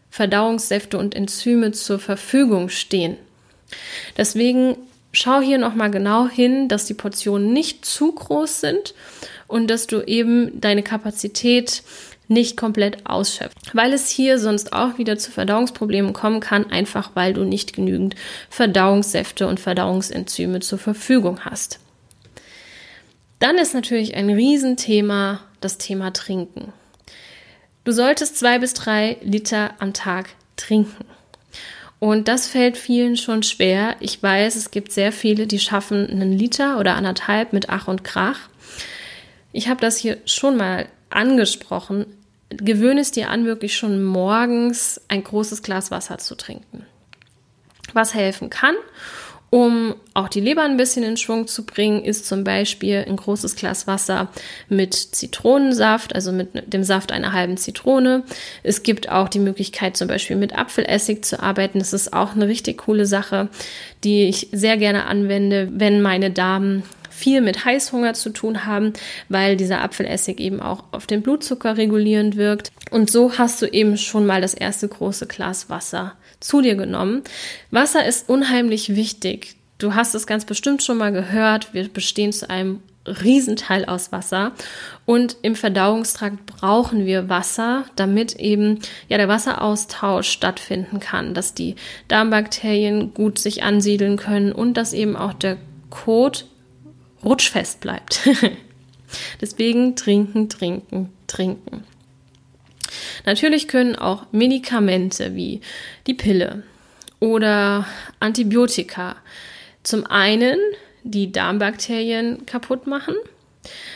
Verdauungssäfte 0.09 0.97
und 0.97 1.15
Enzyme 1.15 1.73
zur 1.73 1.99
Verfügung 1.99 2.69
stehen. 2.69 3.17
Deswegen 4.15 4.77
schau 5.11 5.41
hier 5.41 5.57
nochmal 5.57 5.91
genau 5.91 6.27
hin, 6.27 6.69
dass 6.69 6.85
die 6.85 6.93
Portionen 6.93 7.51
nicht 7.51 7.85
zu 7.85 8.13
groß 8.13 8.61
sind 8.61 8.93
und 9.47 9.67
dass 9.67 9.87
du 9.87 10.01
eben 10.01 10.59
deine 10.59 10.83
Kapazität 10.83 11.83
nicht 12.27 12.57
komplett 12.57 13.05
ausschöpft, 13.05 13.73
weil 13.73 13.93
es 13.93 14.09
hier 14.09 14.37
sonst 14.37 14.73
auch 14.73 14.97
wieder 14.97 15.17
zu 15.17 15.31
Verdauungsproblemen 15.31 16.13
kommen 16.13 16.41
kann, 16.41 16.69
einfach 16.69 17.11
weil 17.13 17.33
du 17.33 17.43
nicht 17.43 17.73
genügend 17.73 18.15
Verdauungssäfte 18.49 19.47
und 19.47 19.59
Verdauungsenzyme 19.59 20.59
zur 20.59 20.77
Verfügung 20.77 21.45
hast. 21.45 21.79
Dann 23.39 23.57
ist 23.57 23.73
natürlich 23.73 24.15
ein 24.15 24.29
Riesenthema 24.29 25.41
das 25.61 25.77
Thema 25.77 26.11
Trinken. 26.11 26.73
Du 27.83 27.91
solltest 27.91 28.37
zwei 28.37 28.59
bis 28.59 28.73
drei 28.73 29.17
Liter 29.21 29.71
am 29.79 29.93
Tag 29.93 30.29
trinken. 30.57 31.05
Und 31.99 32.27
das 32.27 32.47
fällt 32.47 32.77
vielen 32.77 33.15
schon 33.15 33.43
schwer. 33.43 33.95
Ich 33.99 34.21
weiß, 34.21 34.55
es 34.55 34.71
gibt 34.71 34.91
sehr 34.91 35.11
viele, 35.11 35.47
die 35.47 35.59
schaffen 35.59 36.07
einen 36.09 36.31
Liter 36.31 36.79
oder 36.79 36.95
anderthalb 36.95 37.53
mit 37.53 37.69
Ach 37.69 37.87
und 37.87 38.03
Krach. 38.03 38.49
Ich 39.57 39.67
habe 39.69 39.81
das 39.81 39.97
hier 39.97 40.19
schon 40.25 40.55
mal 40.55 40.85
angesprochen. 41.09 42.05
Gewöhne 42.49 43.01
es 43.01 43.09
dir 43.09 43.31
an, 43.31 43.45
wirklich 43.45 43.75
schon 43.75 44.03
morgens 44.03 45.01
ein 45.07 45.23
großes 45.23 45.63
Glas 45.63 45.89
Wasser 45.89 46.19
zu 46.19 46.35
trinken. 46.35 46.85
Was 47.91 48.13
helfen 48.13 48.51
kann 48.51 48.75
um 49.49 49.95
auch 50.13 50.27
die 50.27 50.41
Leber 50.41 50.63
ein 50.63 50.75
bisschen 50.75 51.03
in 51.03 51.15
Schwung 51.15 51.47
zu 51.47 51.65
bringen, 51.65 52.03
ist 52.03 52.25
zum 52.25 52.43
Beispiel 52.43 53.05
ein 53.07 53.15
großes 53.15 53.55
Glas 53.55 53.87
Wasser 53.87 54.29
mit 54.67 54.93
Zitronensaft, 54.93 56.13
also 56.13 56.33
mit 56.33 56.73
dem 56.73 56.83
Saft 56.83 57.13
einer 57.13 57.31
halben 57.31 57.55
Zitrone. 57.55 58.23
Es 58.63 58.83
gibt 58.83 59.09
auch 59.09 59.29
die 59.29 59.39
Möglichkeit, 59.39 59.95
zum 59.95 60.09
Beispiel 60.09 60.35
mit 60.35 60.57
Apfelessig 60.57 61.23
zu 61.23 61.41
arbeiten. 61.41 61.79
Das 61.79 61.93
ist 61.93 62.11
auch 62.11 62.35
eine 62.35 62.47
richtig 62.47 62.79
coole 62.79 63.05
Sache, 63.05 63.47
die 64.03 64.23
ich 64.25 64.49
sehr 64.51 64.75
gerne 64.75 65.05
anwende, 65.05 65.69
wenn 65.71 66.01
meine 66.01 66.29
Damen 66.29 66.83
viel 67.17 67.41
mit 67.41 67.65
Heißhunger 67.65 68.13
zu 68.13 68.29
tun 68.29 68.65
haben, 68.65 68.93
weil 69.27 69.57
dieser 69.57 69.81
Apfelessig 69.81 70.39
eben 70.39 70.61
auch 70.61 70.83
auf 70.91 71.07
den 71.07 71.23
Blutzucker 71.23 71.75
regulierend 71.75 72.37
wirkt. 72.37 72.71
Und 72.91 73.09
so 73.09 73.39
hast 73.39 73.61
du 73.61 73.65
eben 73.65 73.97
schon 73.97 74.27
mal 74.27 74.39
das 74.39 74.53
erste 74.53 74.87
große 74.87 75.25
Glas 75.25 75.67
Wasser 75.69 76.13
zu 76.39 76.61
dir 76.61 76.75
genommen. 76.75 77.23
Wasser 77.71 78.05
ist 78.05 78.29
unheimlich 78.29 78.95
wichtig. 78.95 79.55
Du 79.79 79.95
hast 79.95 80.13
es 80.13 80.27
ganz 80.27 80.45
bestimmt 80.45 80.83
schon 80.83 80.97
mal 80.97 81.11
gehört. 81.11 81.73
Wir 81.73 81.87
bestehen 81.87 82.31
zu 82.31 82.49
einem 82.51 82.81
Riesenteil 83.07 83.85
aus 83.85 84.11
Wasser. 84.11 84.51
Und 85.05 85.37
im 85.41 85.55
Verdauungstrakt 85.55 86.45
brauchen 86.45 87.07
wir 87.07 87.29
Wasser, 87.29 87.85
damit 87.95 88.35
eben 88.35 88.79
ja 89.09 89.17
der 89.17 89.27
Wasseraustausch 89.27 90.29
stattfinden 90.29 90.99
kann, 90.99 91.33
dass 91.33 91.55
die 91.55 91.75
Darmbakterien 92.09 93.15
gut 93.15 93.39
sich 93.39 93.63
ansiedeln 93.63 94.17
können 94.17 94.51
und 94.51 94.75
dass 94.75 94.93
eben 94.93 95.15
auch 95.15 95.33
der 95.33 95.57
Kot 95.89 96.45
rutschfest 97.23 97.79
bleibt. 97.79 98.27
Deswegen 99.41 99.95
trinken, 99.95 100.49
trinken, 100.49 101.13
trinken. 101.27 101.83
Natürlich 103.25 103.67
können 103.67 103.95
auch 103.95 104.25
Medikamente 104.31 105.35
wie 105.35 105.61
die 106.07 106.13
Pille 106.13 106.63
oder 107.19 107.85
Antibiotika 108.19 109.15
zum 109.83 110.05
einen 110.05 110.59
die 111.03 111.31
Darmbakterien 111.31 112.45
kaputt 112.45 112.87
machen, 112.87 113.15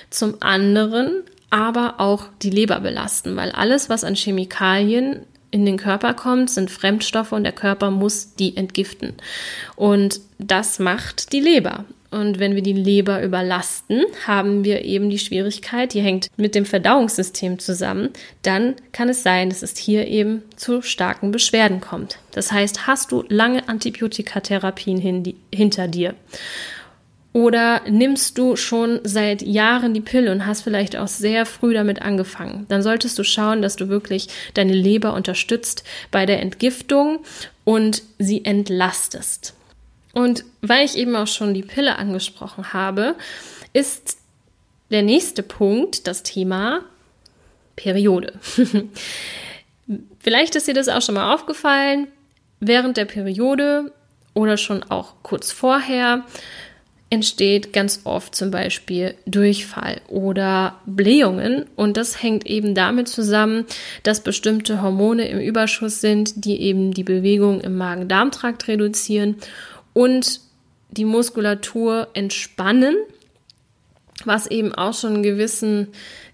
zum 0.10 0.42
anderen 0.42 1.24
aber 1.50 2.00
auch 2.00 2.28
die 2.42 2.50
Leber 2.50 2.80
belasten, 2.80 3.36
weil 3.36 3.52
alles, 3.52 3.90
was 3.90 4.06
an 4.06 4.16
Chemikalien 4.16 5.26
in 5.52 5.66
den 5.66 5.78
Körper 5.78 6.14
kommt, 6.14 6.50
sind 6.50 6.72
Fremdstoffe 6.72 7.34
und 7.34 7.44
der 7.44 7.52
Körper 7.52 7.92
muss 7.92 8.36
die 8.36 8.56
entgiften. 8.56 9.14
Und 9.76 10.22
das 10.40 10.80
macht 10.80 11.34
die 11.34 11.42
Leber. 11.42 11.84
Und 12.12 12.40
wenn 12.40 12.56
wir 12.56 12.62
die 12.62 12.74
Leber 12.74 13.24
überlasten, 13.24 14.04
haben 14.28 14.66
wir 14.66 14.84
eben 14.84 15.10
die 15.10 15.18
Schwierigkeit, 15.18 15.94
die 15.94 16.02
hängt 16.02 16.28
mit 16.36 16.56
dem 16.56 16.66
Verdauungssystem 16.66 17.58
zusammen, 17.58 18.10
dann 18.42 18.76
kann 18.92 19.08
es 19.08 19.24
sein, 19.24 19.50
dass 19.50 19.62
es 19.64 19.78
hier 19.78 20.06
eben 20.08 20.44
zu 20.58 20.82
starken 20.82 21.32
Beschwerden 21.32 21.80
kommt. 21.80 22.20
Das 22.32 22.52
heißt, 22.52 22.86
hast 22.86 23.14
du 23.14 23.24
lange 23.30 23.70
Antibiotikatherapien 23.70 24.98
hin, 24.98 25.36
hinter 25.54 25.88
dir 25.88 26.16
Oder 27.32 27.82
nimmst 27.90 28.38
du 28.38 28.58
schon 28.58 29.00
seit 29.06 29.42
Jahren 29.42 29.94
die 29.94 30.02
Pille 30.02 30.34
und 30.34 30.46
hast 30.46 30.64
vielleicht 30.64 30.98
auch 30.98 31.08
sehr 31.08 31.46
früh 31.46 31.74
damit 31.74 32.02
angefangen? 32.02 32.66
Dann 32.68 32.84
solltest 32.84 33.18
du 33.20 33.24
schauen, 33.24 33.62
dass 33.62 33.78
du 33.78 33.88
wirklich 33.88 34.28
deine 34.54 34.74
Leber 34.74 35.14
unterstützt 35.14 35.86
bei 36.12 36.26
der 36.26 36.42
Entgiftung 36.42 37.20
und 37.64 38.04
sie 38.20 38.44
entlastest. 38.44 39.54
Und 40.14 40.44
weil 40.62 40.86
ich 40.86 40.98
eben 40.98 41.16
auch 41.16 41.28
schon 41.28 41.54
die 41.54 41.64
Pille 41.64 41.98
angesprochen 41.98 42.74
habe, 42.74 43.16
ist 43.74 44.18
der 44.90 45.04
nächste 45.04 45.44
Punkt 45.44 46.08
das 46.08 46.24
Thema 46.24 46.82
Periode. 47.76 48.34
Vielleicht 50.20 50.56
ist 50.56 50.68
dir 50.68 50.74
das 50.74 50.90
auch 50.90 51.02
schon 51.02 51.16
mal 51.16 51.34
aufgefallen. 51.34 52.08
Während 52.60 52.98
der 52.98 53.06
Periode 53.06 53.92
oder 54.34 54.58
schon 54.58 54.84
auch 54.84 55.16
kurz 55.24 55.52
vorher 55.52 56.26
entsteht 57.10 57.74
ganz 57.74 58.02
oft 58.06 58.34
zum 58.34 58.52
Beispiel 58.52 59.16
Durchfall 59.26 60.00
oder 60.08 60.80
Blähungen. 60.86 61.66
Und 61.76 61.98
das 61.98 62.24
hängt 62.24 62.46
eben 62.46 62.74
damit 62.74 63.10
zusammen, 63.10 63.66
dass 64.04 64.22
bestimmte 64.22 64.82
Hormone 64.82 65.28
im 65.28 65.40
Überschuss 65.40 66.00
sind, 66.00 66.46
die 66.46 66.62
eben 66.62 66.94
die 66.94 67.04
Bewegung 67.04 67.60
im 67.60 67.78
Magen-Darm-Trakt 67.78 68.68
reduzieren 68.70 69.36
und 69.94 70.42
die 70.90 71.06
Muskulatur 71.06 72.10
entspannen, 72.14 72.96
was 74.26 74.48
eben 74.48 74.74
auch 74.76 74.94
schon 74.94 75.16
einen 75.16 75.24
gewissen, 75.24 75.88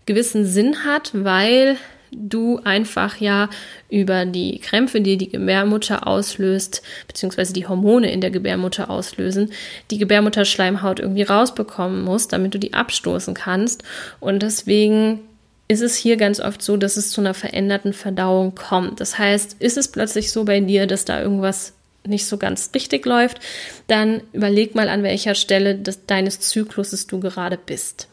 gewissen 0.06 0.46
Sinn 0.46 0.84
hat, 0.84 1.12
weil 1.14 1.78
du 2.12 2.60
einfach 2.64 3.18
ja 3.18 3.50
über 3.90 4.26
die 4.26 4.60
Krämpfe, 4.60 5.02
die 5.02 5.18
die 5.18 5.30
Gebärmutter 5.30 6.08
auslöst, 6.08 6.82
beziehungsweise 7.08 7.54
die 7.54 7.68
Hormone 7.68 8.12
in 8.12 8.22
der 8.22 8.32
Gebärmutter 8.32 8.90
auslösen, 8.90 9.52
die 9.92 9.98
Gebärmutterschleimhaut 9.98 11.00
irgendwie 11.00 11.24
rausbekommen 11.24 12.04
musst, 12.04 12.34
damit 12.34 12.54
du 12.54 12.60
die 12.60 12.74
abstoßen 12.74 13.34
kannst. 13.34 13.84
Und 14.20 14.42
deswegen 14.42 15.20
ist 15.68 15.82
es 15.82 15.96
hier 15.96 16.16
ganz 16.18 16.40
oft 16.40 16.62
so, 16.62 16.78
dass 16.78 16.96
es 16.98 17.10
zu 17.10 17.22
einer 17.22 17.34
veränderten 17.34 17.94
Verdauung 17.94 18.56
kommt. 18.56 19.02
Das 19.02 19.18
heißt, 19.18 19.58
ist 19.60 19.78
es 19.78 19.90
plötzlich 19.90 20.32
so 20.32 20.46
bei 20.46 20.62
dir, 20.62 20.88
dass 20.88 21.04
da 21.04 21.22
irgendwas 21.22 21.74
nicht 22.08 22.26
so 22.26 22.38
ganz 22.38 22.72
richtig 22.74 23.06
läuft, 23.06 23.40
dann 23.88 24.22
überleg 24.34 24.76
mal, 24.76 24.90
an 24.90 25.04
welcher 25.04 25.36
Stelle 25.36 25.76
des, 25.76 26.06
deines 26.06 26.40
Zykluses 26.40 27.08
du 27.08 27.20
gerade 27.20 27.58
bist. 27.58 28.08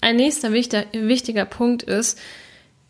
Ein 0.00 0.16
nächster 0.16 0.52
wichtiger, 0.52 0.84
wichtiger 0.92 1.44
Punkt 1.44 1.82
ist, 1.82 2.18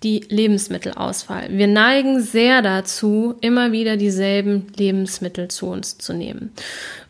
die 0.03 0.25
Lebensmittelauswahl. 0.29 1.49
Wir 1.51 1.69
neigen 1.69 2.21
sehr 2.21 2.63
dazu, 2.63 3.37
immer 3.41 3.73
wieder 3.73 3.97
dieselben 3.97 4.67
Lebensmittel 4.77 5.49
zu 5.49 5.67
uns 5.67 5.99
zu 5.99 6.13
nehmen. 6.13 6.53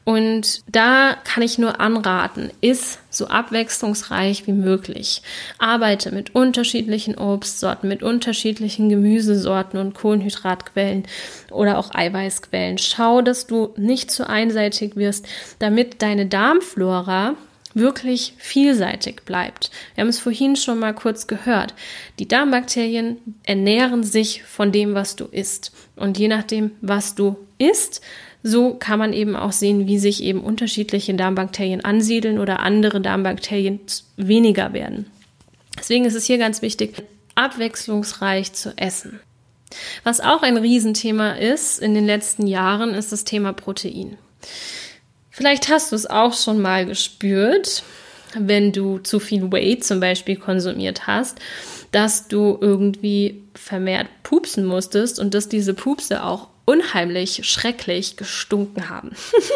Und 0.04 0.62
da 0.70 1.16
kann 1.24 1.42
ich 1.42 1.58
nur 1.58 1.80
anraten, 1.80 2.50
ist 2.60 2.98
so 3.14 3.28
abwechslungsreich 3.28 4.46
wie 4.46 4.52
möglich. 4.52 5.22
Arbeite 5.58 6.12
mit 6.12 6.34
unterschiedlichen 6.34 7.16
Obstsorten, 7.16 7.88
mit 7.88 8.02
unterschiedlichen 8.02 8.88
Gemüsesorten 8.88 9.78
und 9.78 9.94
Kohlenhydratquellen 9.94 11.04
oder 11.50 11.78
auch 11.78 11.94
Eiweißquellen. 11.94 12.78
Schau, 12.78 13.22
dass 13.22 13.46
du 13.46 13.74
nicht 13.76 14.10
zu 14.10 14.28
einseitig 14.28 14.96
wirst, 14.96 15.26
damit 15.58 16.02
deine 16.02 16.26
Darmflora 16.26 17.36
wirklich 17.74 18.34
vielseitig 18.36 19.22
bleibt. 19.24 19.70
Wir 19.94 20.02
haben 20.02 20.08
es 20.08 20.18
vorhin 20.18 20.56
schon 20.56 20.78
mal 20.78 20.94
kurz 20.94 21.26
gehört. 21.26 21.74
Die 22.18 22.28
Darmbakterien 22.28 23.18
ernähren 23.44 24.02
sich 24.02 24.42
von 24.42 24.72
dem, 24.72 24.94
was 24.94 25.16
du 25.16 25.24
isst. 25.24 25.72
Und 25.96 26.18
je 26.18 26.28
nachdem, 26.28 26.72
was 26.80 27.14
du 27.14 27.36
isst, 27.58 28.02
so 28.42 28.74
kann 28.74 28.98
man 28.98 29.12
eben 29.12 29.36
auch 29.36 29.52
sehen, 29.52 29.86
wie 29.86 29.98
sich 29.98 30.22
eben 30.22 30.40
unterschiedliche 30.40 31.14
Darmbakterien 31.14 31.84
ansiedeln 31.84 32.38
oder 32.38 32.60
andere 32.60 33.00
Darmbakterien 33.00 33.80
weniger 34.16 34.72
werden. 34.72 35.06
Deswegen 35.78 36.04
ist 36.04 36.14
es 36.14 36.24
hier 36.24 36.38
ganz 36.38 36.60
wichtig, 36.62 37.02
abwechslungsreich 37.34 38.52
zu 38.52 38.76
essen. 38.76 39.20
Was 40.04 40.20
auch 40.20 40.42
ein 40.42 40.56
Riesenthema 40.56 41.32
ist 41.32 41.78
in 41.78 41.94
den 41.94 42.04
letzten 42.04 42.46
Jahren, 42.46 42.94
ist 42.94 43.12
das 43.12 43.24
Thema 43.24 43.52
Protein. 43.52 44.18
Vielleicht 45.30 45.70
hast 45.70 45.92
du 45.92 45.96
es 45.96 46.06
auch 46.06 46.34
schon 46.34 46.60
mal 46.60 46.84
gespürt, 46.84 47.84
wenn 48.38 48.72
du 48.72 48.98
zu 48.98 49.18
viel 49.18 49.50
Whey 49.50 49.78
zum 49.78 50.00
Beispiel 50.00 50.36
konsumiert 50.36 51.06
hast, 51.06 51.38
dass 51.90 52.28
du 52.28 52.58
irgendwie 52.60 53.42
vermehrt 53.54 54.08
pupsen 54.22 54.64
musstest 54.64 55.18
und 55.18 55.34
dass 55.34 55.48
diese 55.48 55.74
Pupse 55.74 56.22
auch 56.22 56.48
unheimlich 56.64 57.40
schrecklich 57.44 58.16
gestunken 58.16 58.88
haben. 58.88 59.10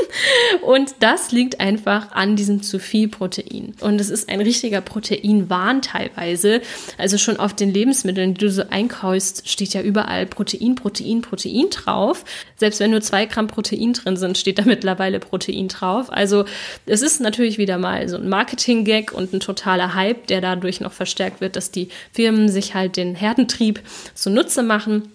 und 0.62 0.97
das 1.01 1.31
liegt 1.31 1.61
einfach 1.61 2.11
an 2.12 2.35
diesem 2.35 2.62
zu 2.62 2.81
viel 2.81 3.09
Protein. 3.09 3.75
Und 3.81 4.01
es 4.01 4.11
ist 4.11 4.29
ein 4.29 4.40
richtiger 4.40 4.81
Proteinwahn 4.81 5.83
teilweise. 5.83 6.62
Also 6.99 7.16
schon 7.16 7.37
auf 7.37 7.55
den 7.55 7.73
Lebensmitteln, 7.73 8.35
die 8.35 8.40
du 8.40 8.51
so 8.51 8.64
einkaufst, 8.71 9.49
steht 9.49 9.73
ja 9.73 9.83
überall 9.83 10.27
Protein, 10.27 10.75
Protein, 10.75 11.23
Protein 11.23 11.71
drauf. 11.71 12.25
Selbst 12.57 12.81
wenn 12.81 12.90
nur 12.90 13.03
zwei 13.03 13.27
Gramm 13.27 13.47
Protein 13.47 13.92
drin 13.92 14.16
sind, 14.16 14.37
steht 14.37 14.59
da 14.59 14.64
mittlerweile 14.64 15.21
Protein 15.21 15.69
drauf. 15.69 16.12
Also 16.12 16.45
es 16.87 17.03
ist 17.03 17.21
natürlich 17.21 17.57
wieder 17.57 17.79
mal 17.79 18.09
so 18.09 18.16
ein 18.16 18.29
Marketing-Gag 18.29 19.12
und 19.12 19.33
ein 19.33 19.40
totaler 19.40 19.95
Hype, 19.95 20.27
der 20.27 20.40
dadurch 20.40 20.81
noch 20.81 20.92
verstärkt 20.92 21.40
wird, 21.40 21.55
dass 21.55 21.71
die 21.71 21.88
Firmen 22.12 22.49
sich 22.49 22.75
halt 22.75 22.97
den 22.97 23.14
Herdentrieb 23.14 23.81
zunutze 24.14 24.64
machen. 24.64 25.12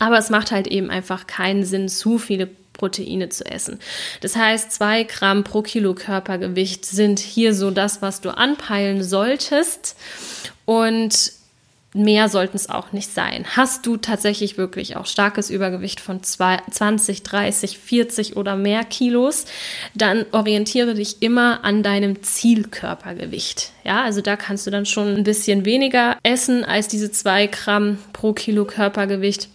Aber 0.00 0.18
es 0.18 0.30
macht 0.30 0.50
halt 0.50 0.66
eben 0.66 0.90
einfach 0.90 1.28
keinen 1.28 1.64
Sinn, 1.64 1.88
zu 1.88 2.18
viele 2.18 2.48
Proteine 2.72 3.28
zu 3.28 3.44
essen. 3.44 3.78
Das 4.22 4.34
heißt, 4.34 4.72
zwei 4.72 5.04
Gramm 5.04 5.44
pro 5.44 5.62
Kilo 5.62 5.94
Körpergewicht 5.94 6.84
sind 6.84 7.20
hier 7.20 7.54
so 7.54 7.70
das, 7.70 8.02
was 8.02 8.20
du 8.20 8.30
anpeilen 8.30 9.04
solltest. 9.04 9.96
Und 10.64 11.32
mehr 11.92 12.28
sollten 12.28 12.56
es 12.56 12.70
auch 12.70 12.92
nicht 12.92 13.12
sein. 13.12 13.44
Hast 13.56 13.84
du 13.84 13.96
tatsächlich 13.96 14.56
wirklich 14.56 14.96
auch 14.96 15.06
starkes 15.06 15.50
Übergewicht 15.50 16.00
von 16.00 16.22
20, 16.22 17.22
30, 17.22 17.78
40 17.78 18.36
oder 18.36 18.56
mehr 18.56 18.84
Kilos, 18.84 19.44
dann 19.94 20.24
orientiere 20.32 20.94
dich 20.94 21.20
immer 21.20 21.64
an 21.64 21.82
deinem 21.82 22.22
Zielkörpergewicht. 22.22 23.72
Ja, 23.84 24.02
also 24.04 24.20
da 24.20 24.36
kannst 24.36 24.66
du 24.66 24.70
dann 24.70 24.86
schon 24.86 25.16
ein 25.16 25.24
bisschen 25.24 25.64
weniger 25.64 26.16
essen 26.22 26.64
als 26.64 26.88
diese 26.88 27.10
zwei 27.10 27.46
Gramm 27.46 27.98
pro 28.12 28.32
Kilo 28.32 28.64
Körpergewicht. 28.64 29.48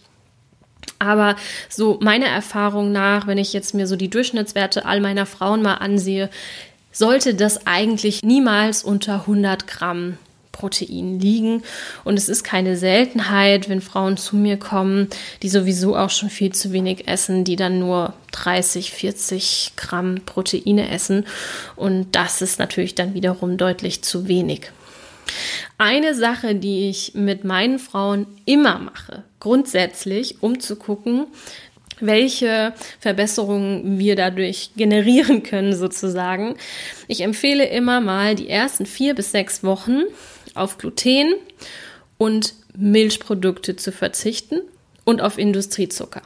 Aber 1.00 1.36
so 1.70 2.00
meiner 2.02 2.28
Erfahrung 2.28 2.92
nach, 2.92 3.28
wenn 3.28 3.38
ich 3.38 3.54
jetzt 3.54 3.74
mir 3.74 3.88
so 3.88 3.96
die 3.96 4.10
Durchschnittswerte 4.10 4.86
all 4.86 5.02
meiner 5.02 5.26
Frauen 5.26 5.62
mal 5.62 5.76
ansehe, 5.76 6.30
sollte 6.92 7.36
das 7.36 7.68
eigentlich 7.68 8.24
niemals 8.24 8.84
unter 8.84 9.22
100 9.22 9.68
Gramm 9.68 10.18
Protein 10.56 11.20
liegen. 11.20 11.64
Und 12.06 12.18
es 12.18 12.30
ist 12.30 12.44
keine 12.44 12.78
Seltenheit, 12.78 13.68
wenn 13.68 13.82
Frauen 13.82 14.16
zu 14.16 14.38
mir 14.38 14.58
kommen, 14.58 15.10
die 15.44 15.50
sowieso 15.50 15.98
auch 15.98 16.10
schon 16.10 16.30
viel 16.30 16.54
zu 16.54 16.72
wenig 16.72 17.08
essen, 17.08 17.44
die 17.44 17.58
dann 17.58 17.80
nur 17.80 18.14
30, 18.32 18.92
40 18.92 19.74
Gramm 19.76 20.22
Proteine 20.26 20.90
essen. 20.90 21.26
Und 21.76 22.16
das 22.16 22.42
ist 22.42 22.58
natürlich 22.58 22.96
dann 22.96 23.14
wiederum 23.14 23.58
deutlich 23.58 24.02
zu 24.02 24.28
wenig. 24.28 24.72
Eine 25.78 26.16
Sache, 26.16 26.56
die 26.56 26.90
ich 26.90 27.14
mit 27.16 27.44
meinen 27.44 27.80
Frauen 27.80 28.28
immer 28.46 28.80
mache, 28.80 29.24
grundsätzlich, 29.40 30.42
um 30.42 30.60
zu 30.60 30.76
gucken, 30.76 31.28
welche 32.00 32.74
Verbesserungen 33.00 34.00
wir 34.00 34.16
dadurch 34.16 34.72
generieren 34.76 35.44
können, 35.44 35.76
sozusagen. 35.76 36.56
Ich 37.08 37.22
empfehle 37.22 37.66
immer 37.68 38.02
mal 38.02 38.36
die 38.36 38.50
ersten 38.50 38.86
vier 38.86 39.16
bis 39.16 39.32
sechs 39.32 39.64
Wochen 39.64 40.04
auf 40.54 40.78
Gluten 40.78 41.34
und 42.18 42.54
Milchprodukte 42.76 43.76
zu 43.76 43.92
verzichten 43.92 44.62
und 45.04 45.22
auf 45.22 45.38
Industriezucker. 45.38 46.22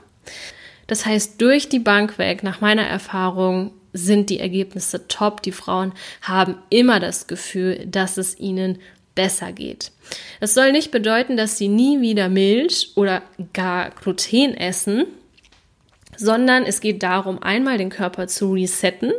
Das 0.87 1.05
heißt, 1.05 1.39
durch 1.39 1.69
die 1.69 1.79
Bank 1.79 2.17
weg, 2.17 2.41
nach 2.41 2.61
meiner 2.61 2.83
Erfahrung, 2.83 3.71
sind 3.93 4.29
die 4.29 4.39
Ergebnisse 4.39 5.07
top. 5.07 5.41
Die 5.41 5.51
Frauen 5.51 5.93
haben 6.21 6.55
immer 6.69 6.99
das 6.99 7.27
Gefühl, 7.27 7.85
dass 7.85 8.17
es 8.17 8.39
ihnen 8.39 8.79
besser 9.15 9.51
geht. 9.51 9.91
Das 10.39 10.53
soll 10.53 10.71
nicht 10.71 10.91
bedeuten, 10.91 11.35
dass 11.35 11.57
sie 11.57 11.67
nie 11.67 11.99
wieder 12.01 12.29
Milch 12.29 12.91
oder 12.95 13.21
gar 13.53 13.91
Gluten 13.91 14.53
essen, 14.53 15.05
sondern 16.19 16.63
es 16.63 16.81
geht 16.81 17.01
darum, 17.01 17.41
einmal 17.41 17.77
den 17.77 17.89
Körper 17.89 18.27
zu 18.27 18.53
resetten 18.53 19.13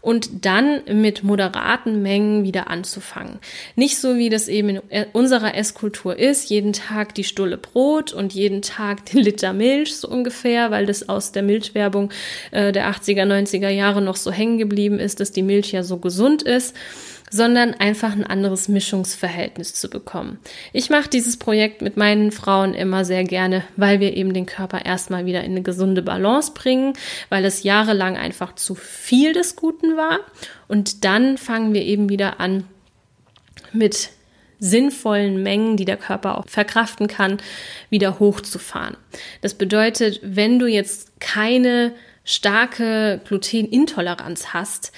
und 0.00 0.44
dann 0.44 0.82
mit 0.92 1.22
moderaten 1.22 2.02
Mengen 2.02 2.42
wieder 2.42 2.68
anzufangen. 2.68 3.38
Nicht 3.76 3.98
so, 3.98 4.16
wie 4.16 4.28
das 4.28 4.48
eben 4.48 4.80
in 4.88 5.06
unserer 5.12 5.54
Esskultur 5.54 6.18
ist, 6.18 6.50
jeden 6.50 6.72
Tag 6.72 7.14
die 7.14 7.24
Stulle 7.24 7.56
Brot 7.56 8.12
und 8.12 8.34
jeden 8.34 8.62
Tag 8.62 9.06
den 9.06 9.20
Liter 9.20 9.52
Milch, 9.52 9.96
so 9.96 10.08
ungefähr, 10.08 10.72
weil 10.72 10.86
das 10.86 11.08
aus 11.08 11.30
der 11.30 11.44
Milchwerbung 11.44 12.10
äh, 12.50 12.72
der 12.72 12.90
80er, 12.90 13.24
90er 13.24 13.68
Jahre 13.68 14.02
noch 14.02 14.16
so 14.16 14.32
hängen 14.32 14.58
geblieben 14.58 14.98
ist, 14.98 15.20
dass 15.20 15.30
die 15.30 15.42
Milch 15.42 15.70
ja 15.70 15.84
so 15.84 15.98
gesund 15.98 16.42
ist 16.42 16.74
sondern 17.34 17.74
einfach 17.74 18.12
ein 18.12 18.24
anderes 18.24 18.68
Mischungsverhältnis 18.68 19.74
zu 19.74 19.90
bekommen. 19.90 20.38
Ich 20.72 20.88
mache 20.88 21.10
dieses 21.10 21.36
Projekt 21.36 21.82
mit 21.82 21.96
meinen 21.96 22.30
Frauen 22.30 22.74
immer 22.74 23.04
sehr 23.04 23.24
gerne, 23.24 23.64
weil 23.74 23.98
wir 23.98 24.16
eben 24.16 24.32
den 24.32 24.46
Körper 24.46 24.84
erstmal 24.84 25.26
wieder 25.26 25.42
in 25.42 25.50
eine 25.50 25.62
gesunde 25.62 26.00
Balance 26.00 26.52
bringen, 26.54 26.92
weil 27.30 27.44
es 27.44 27.64
jahrelang 27.64 28.16
einfach 28.16 28.54
zu 28.54 28.76
viel 28.76 29.32
des 29.32 29.56
Guten 29.56 29.96
war. 29.96 30.20
Und 30.68 31.04
dann 31.04 31.36
fangen 31.36 31.74
wir 31.74 31.82
eben 31.82 32.08
wieder 32.08 32.38
an 32.38 32.68
mit 33.72 34.10
sinnvollen 34.60 35.42
Mengen, 35.42 35.76
die 35.76 35.86
der 35.86 35.96
Körper 35.96 36.38
auch 36.38 36.46
verkraften 36.46 37.08
kann, 37.08 37.38
wieder 37.90 38.20
hochzufahren. 38.20 38.96
Das 39.40 39.54
bedeutet, 39.54 40.20
wenn 40.22 40.60
du 40.60 40.66
jetzt 40.68 41.18
keine 41.18 41.94
starke 42.22 43.20
Glutenintoleranz 43.26 44.54
hast, 44.54 44.92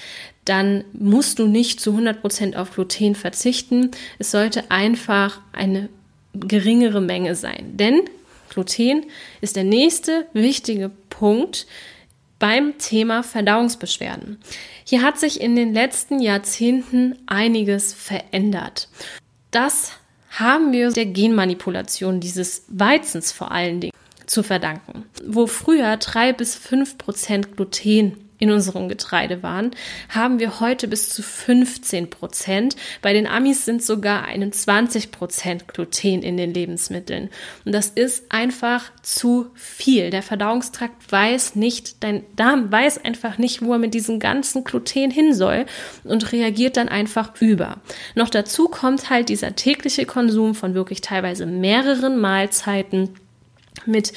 dann 0.47 0.85
musst 0.93 1.39
du 1.39 1.47
nicht 1.47 1.79
zu 1.79 1.91
100% 1.91 2.55
auf 2.55 2.73
Gluten 2.73 3.15
verzichten. 3.15 3.91
Es 4.17 4.31
sollte 4.31 4.71
einfach 4.71 5.41
eine 5.51 5.89
geringere 6.33 7.01
Menge 7.01 7.35
sein. 7.35 7.75
Denn 7.75 8.01
Gluten 8.49 9.05
ist 9.41 9.55
der 9.55 9.65
nächste 9.65 10.27
wichtige 10.33 10.89
Punkt 11.09 11.67
beim 12.39 12.77
Thema 12.77 13.23
Verdauungsbeschwerden. 13.23 14.37
Hier 14.85 15.01
hat 15.01 15.19
sich 15.19 15.41
in 15.41 15.55
den 15.55 15.73
letzten 15.73 16.19
Jahrzehnten 16.19 17.17
einiges 17.25 17.93
verändert. 17.93 18.89
Das 19.51 19.91
haben 20.29 20.71
wir 20.71 20.91
der 20.91 21.07
Genmanipulation 21.07 22.19
dieses 22.19 22.65
Weizens 22.67 23.31
vor 23.31 23.51
allen 23.51 23.81
Dingen 23.81 23.93
zu 24.27 24.43
verdanken. 24.43 25.05
Wo 25.25 25.47
früher 25.47 25.97
drei 25.97 26.31
bis 26.31 26.55
fünf 26.55 26.97
Prozent 26.97 27.55
Gluten 27.55 28.26
in 28.39 28.51
unserem 28.51 28.87
Getreide 28.87 29.41
waren, 29.43 29.71
haben 30.09 30.39
wir 30.39 30.59
heute 30.59 30.87
bis 30.87 31.09
zu 31.09 31.23
15 31.23 32.09
Prozent. 32.09 32.75
Bei 33.01 33.13
den 33.13 33.27
Amis 33.27 33.65
sind 33.65 33.83
sogar 33.83 34.25
21 34.25 35.11
Prozent 35.11 35.67
Gluten 35.67 36.21
in 36.21 36.37
den 36.37 36.53
Lebensmitteln. 36.53 37.29
Und 37.65 37.71
das 37.71 37.89
ist 37.89 38.31
einfach 38.31 38.91
zu 39.01 39.47
viel. 39.55 40.09
Der 40.09 40.21
Verdauungstrakt 40.21 41.11
weiß 41.11 41.55
nicht, 41.55 42.03
dein 42.03 42.23
Darm 42.35 42.71
weiß 42.71 43.03
einfach 43.03 43.37
nicht, 43.37 43.61
wo 43.61 43.73
er 43.73 43.79
mit 43.79 43.93
diesem 43.93 44.19
ganzen 44.19 44.63
Gluten 44.63 45.11
hin 45.11 45.33
soll 45.33 45.65
und 46.03 46.31
reagiert 46.31 46.77
dann 46.77 46.89
einfach 46.89 47.41
über. 47.41 47.77
Noch 48.15 48.29
dazu 48.29 48.67
kommt 48.67 49.09
halt 49.09 49.29
dieser 49.29 49.55
tägliche 49.55 50.05
Konsum 50.05 50.55
von 50.55 50.73
wirklich 50.73 51.01
teilweise 51.01 51.45
mehreren 51.45 52.19
Mahlzeiten 52.19 53.09
mit 53.85 54.13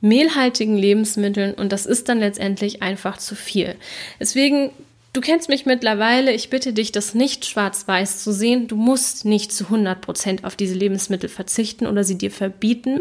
mehlhaltigen 0.00 0.76
Lebensmitteln 0.76 1.54
und 1.54 1.72
das 1.72 1.86
ist 1.86 2.08
dann 2.08 2.20
letztendlich 2.20 2.82
einfach 2.82 3.18
zu 3.18 3.34
viel. 3.34 3.76
Deswegen 4.18 4.70
Du 5.12 5.20
kennst 5.20 5.48
mich 5.48 5.66
mittlerweile. 5.66 6.32
Ich 6.32 6.50
bitte 6.50 6.72
dich, 6.72 6.92
das 6.92 7.14
nicht 7.16 7.44
schwarz-weiß 7.44 8.22
zu 8.22 8.30
sehen. 8.30 8.68
Du 8.68 8.76
musst 8.76 9.24
nicht 9.24 9.52
zu 9.52 9.64
100 9.64 10.00
Prozent 10.00 10.44
auf 10.44 10.54
diese 10.54 10.74
Lebensmittel 10.74 11.28
verzichten 11.28 11.88
oder 11.88 12.04
sie 12.04 12.16
dir 12.16 12.30
verbieten. 12.30 13.00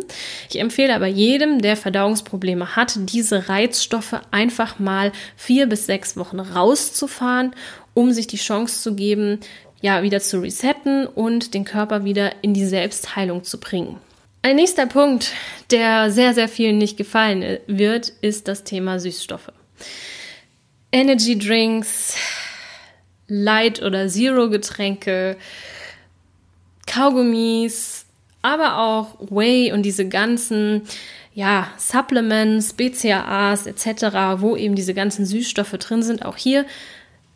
Ich 0.50 0.60
empfehle 0.60 0.96
aber 0.96 1.06
jedem, 1.06 1.62
der 1.62 1.78
Verdauungsprobleme 1.78 2.76
hat, 2.76 2.96
diese 2.98 3.48
Reizstoffe 3.48 4.16
einfach 4.32 4.80
mal 4.80 5.12
vier 5.36 5.68
bis 5.68 5.86
sechs 5.86 6.18
Wochen 6.18 6.40
rauszufahren, 6.40 7.54
um 7.94 8.12
sich 8.12 8.26
die 8.26 8.38
Chance 8.38 8.82
zu 8.82 8.96
geben, 8.96 9.40
ja, 9.80 10.02
wieder 10.02 10.20
zu 10.20 10.42
resetten 10.42 11.06
und 11.06 11.54
den 11.54 11.64
Körper 11.64 12.06
wieder 12.06 12.32
in 12.42 12.56
die 12.56 12.66
Selbstheilung 12.66 13.44
zu 13.44 13.60
bringen. 13.60 13.98
Ein 14.42 14.56
nächster 14.56 14.86
Punkt, 14.86 15.34
der 15.70 16.12
sehr, 16.12 16.34
sehr 16.34 16.48
vielen 16.48 16.78
nicht 16.78 16.96
gefallen 16.96 17.60
wird, 17.68 18.14
ist 18.22 18.48
das 18.48 18.64
Thema 18.64 18.98
Süßstoffe. 18.98 19.52
Energy 20.94 21.38
Drinks, 21.38 22.16
Light- 23.28 23.82
oder 23.82 24.08
Zero-Getränke, 24.08 25.36
Kaugummis, 26.88 28.06
aber 28.42 28.78
auch 28.78 29.18
Whey 29.30 29.74
und 29.74 29.84
diese 29.84 30.08
ganzen 30.08 30.84
ja, 31.34 31.68
Supplements, 31.78 32.74
BCAAs 32.74 33.68
etc., 33.68 34.42
wo 34.42 34.56
eben 34.56 34.76
diese 34.76 34.94
ganzen 34.94 35.26
Süßstoffe 35.26 35.78
drin 35.80 36.02
sind. 36.02 36.24
Auch 36.24 36.38
hier 36.38 36.66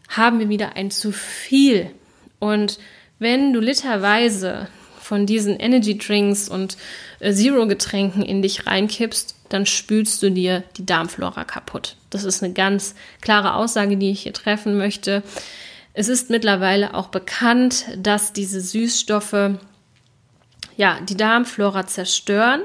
haben 0.08 0.40
wir 0.40 0.48
wieder 0.48 0.78
ein 0.78 0.90
zu 0.90 1.12
viel. 1.12 1.92
Und 2.40 2.80
wenn 3.20 3.52
du 3.52 3.60
literweise 3.60 4.70
von 5.14 5.28
diesen 5.28 5.60
Energy 5.60 5.96
Drinks 5.96 6.50
und 6.50 6.76
äh, 7.20 7.34
Zero 7.34 7.68
Getränken 7.68 8.24
in 8.24 8.42
dich 8.42 8.66
reinkippst, 8.66 9.36
dann 9.48 9.68
spülst 9.68 10.24
du 10.24 10.32
dir 10.32 10.64
die 10.76 10.88
Darmflora 10.88 11.44
kaputt. 11.44 11.98
Das 12.10 12.24
ist 12.24 12.42
eine 12.42 12.52
ganz 12.52 12.96
klare 13.22 13.54
Aussage, 13.54 13.96
die 13.96 14.10
ich 14.10 14.24
hier 14.24 14.34
treffen 14.34 14.76
möchte. 14.76 15.22
Es 15.94 16.08
ist 16.08 16.32
mittlerweile 16.32 16.96
auch 16.96 17.10
bekannt, 17.10 17.86
dass 17.96 18.34
diese 18.34 18.60
Süßstoffe 18.60 19.52
ja, 20.78 21.00
die 21.08 21.16
Darmflora 21.16 21.86
zerstören, 21.86 22.62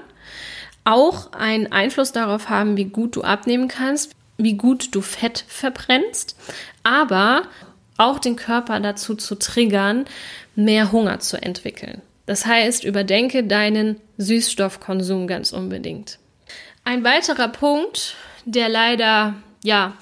auch 0.85 1.35
einen 1.35 1.71
Einfluss 1.71 2.13
darauf 2.13 2.49
haben, 2.49 2.79
wie 2.79 2.87
gut 2.87 3.17
du 3.17 3.21
abnehmen 3.25 3.69
kannst, 3.69 4.13
wie 4.39 4.55
gut 4.55 4.95
du 4.95 5.03
Fett 5.03 5.45
verbrennst, 5.49 6.35
aber 6.83 7.43
auch 7.99 8.19
den 8.19 8.37
Körper 8.37 8.81
dazu 8.81 9.17
zu 9.17 9.35
triggern, 9.35 10.07
mehr 10.55 10.93
Hunger 10.93 11.21
zu 11.21 11.37
entwickeln. 11.43 12.01
Das 12.29 12.45
heißt, 12.45 12.85
überdenke 12.85 13.43
deinen 13.43 13.97
Süßstoffkonsum 14.19 15.27
ganz 15.27 15.55
unbedingt. 15.55 16.19
Ein 16.85 17.03
weiterer 17.03 17.49
Punkt, 17.49 18.17
der 18.45 18.69
leider, 18.69 19.33
ja, 19.65 19.95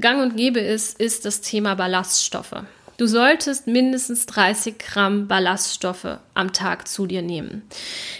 gang 0.00 0.20
und 0.20 0.36
gäbe 0.36 0.58
ist, 0.58 1.00
ist 1.00 1.24
das 1.24 1.42
Thema 1.42 1.76
Ballaststoffe. 1.76 2.64
Du 2.96 3.06
solltest 3.06 3.68
mindestens 3.68 4.26
30 4.26 4.76
Gramm 4.76 5.28
Ballaststoffe 5.28 6.18
am 6.34 6.52
Tag 6.52 6.88
zu 6.88 7.06
dir 7.06 7.22
nehmen. 7.22 7.62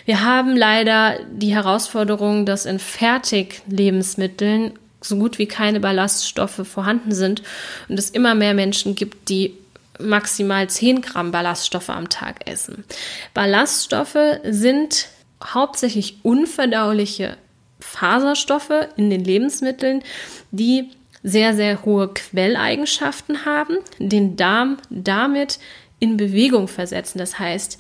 Wir 0.05 0.23
haben 0.23 0.57
leider 0.57 1.19
die 1.29 1.53
Herausforderung, 1.53 2.47
dass 2.47 2.65
in 2.65 2.79
Fertiglebensmitteln 2.79 4.79
so 5.01 5.17
gut 5.17 5.41
wie 5.41 5.49
keine 5.49 5.81
Ballaststoffe 5.81 6.65
vorhanden 6.65 7.13
sind 7.13 7.43
und 7.89 7.99
es 7.99 8.09
immer 8.09 8.37
mehr 8.37 8.55
Menschen 8.55 8.95
gibt, 8.95 9.31
die 9.31 9.55
maximal 10.01 10.69
10 10.69 11.03
Gramm 11.03 11.31
Ballaststoffe 11.31 11.91
am 11.91 12.09
Tag 12.09 12.49
essen. 12.49 12.85
Ballaststoffe 13.35 14.41
sind 14.45 15.09
hauptsächlich 15.43 16.19
unverdauliche 16.23 17.37
Faserstoffe 17.81 18.89
in 18.97 19.11
den 19.11 19.25
Lebensmitteln, 19.25 20.03
die 20.51 20.91
sehr, 21.23 21.55
sehr 21.55 21.85
hohe 21.85 22.09
Quelleigenschaften 22.09 23.45
haben, 23.45 23.79
den 23.99 24.37
Darm 24.37 24.79
damit 24.91 25.59
in 25.99 26.17
Bewegung 26.17 26.69
versetzen. 26.69 27.19
Das 27.19 27.39
heißt, 27.39 27.79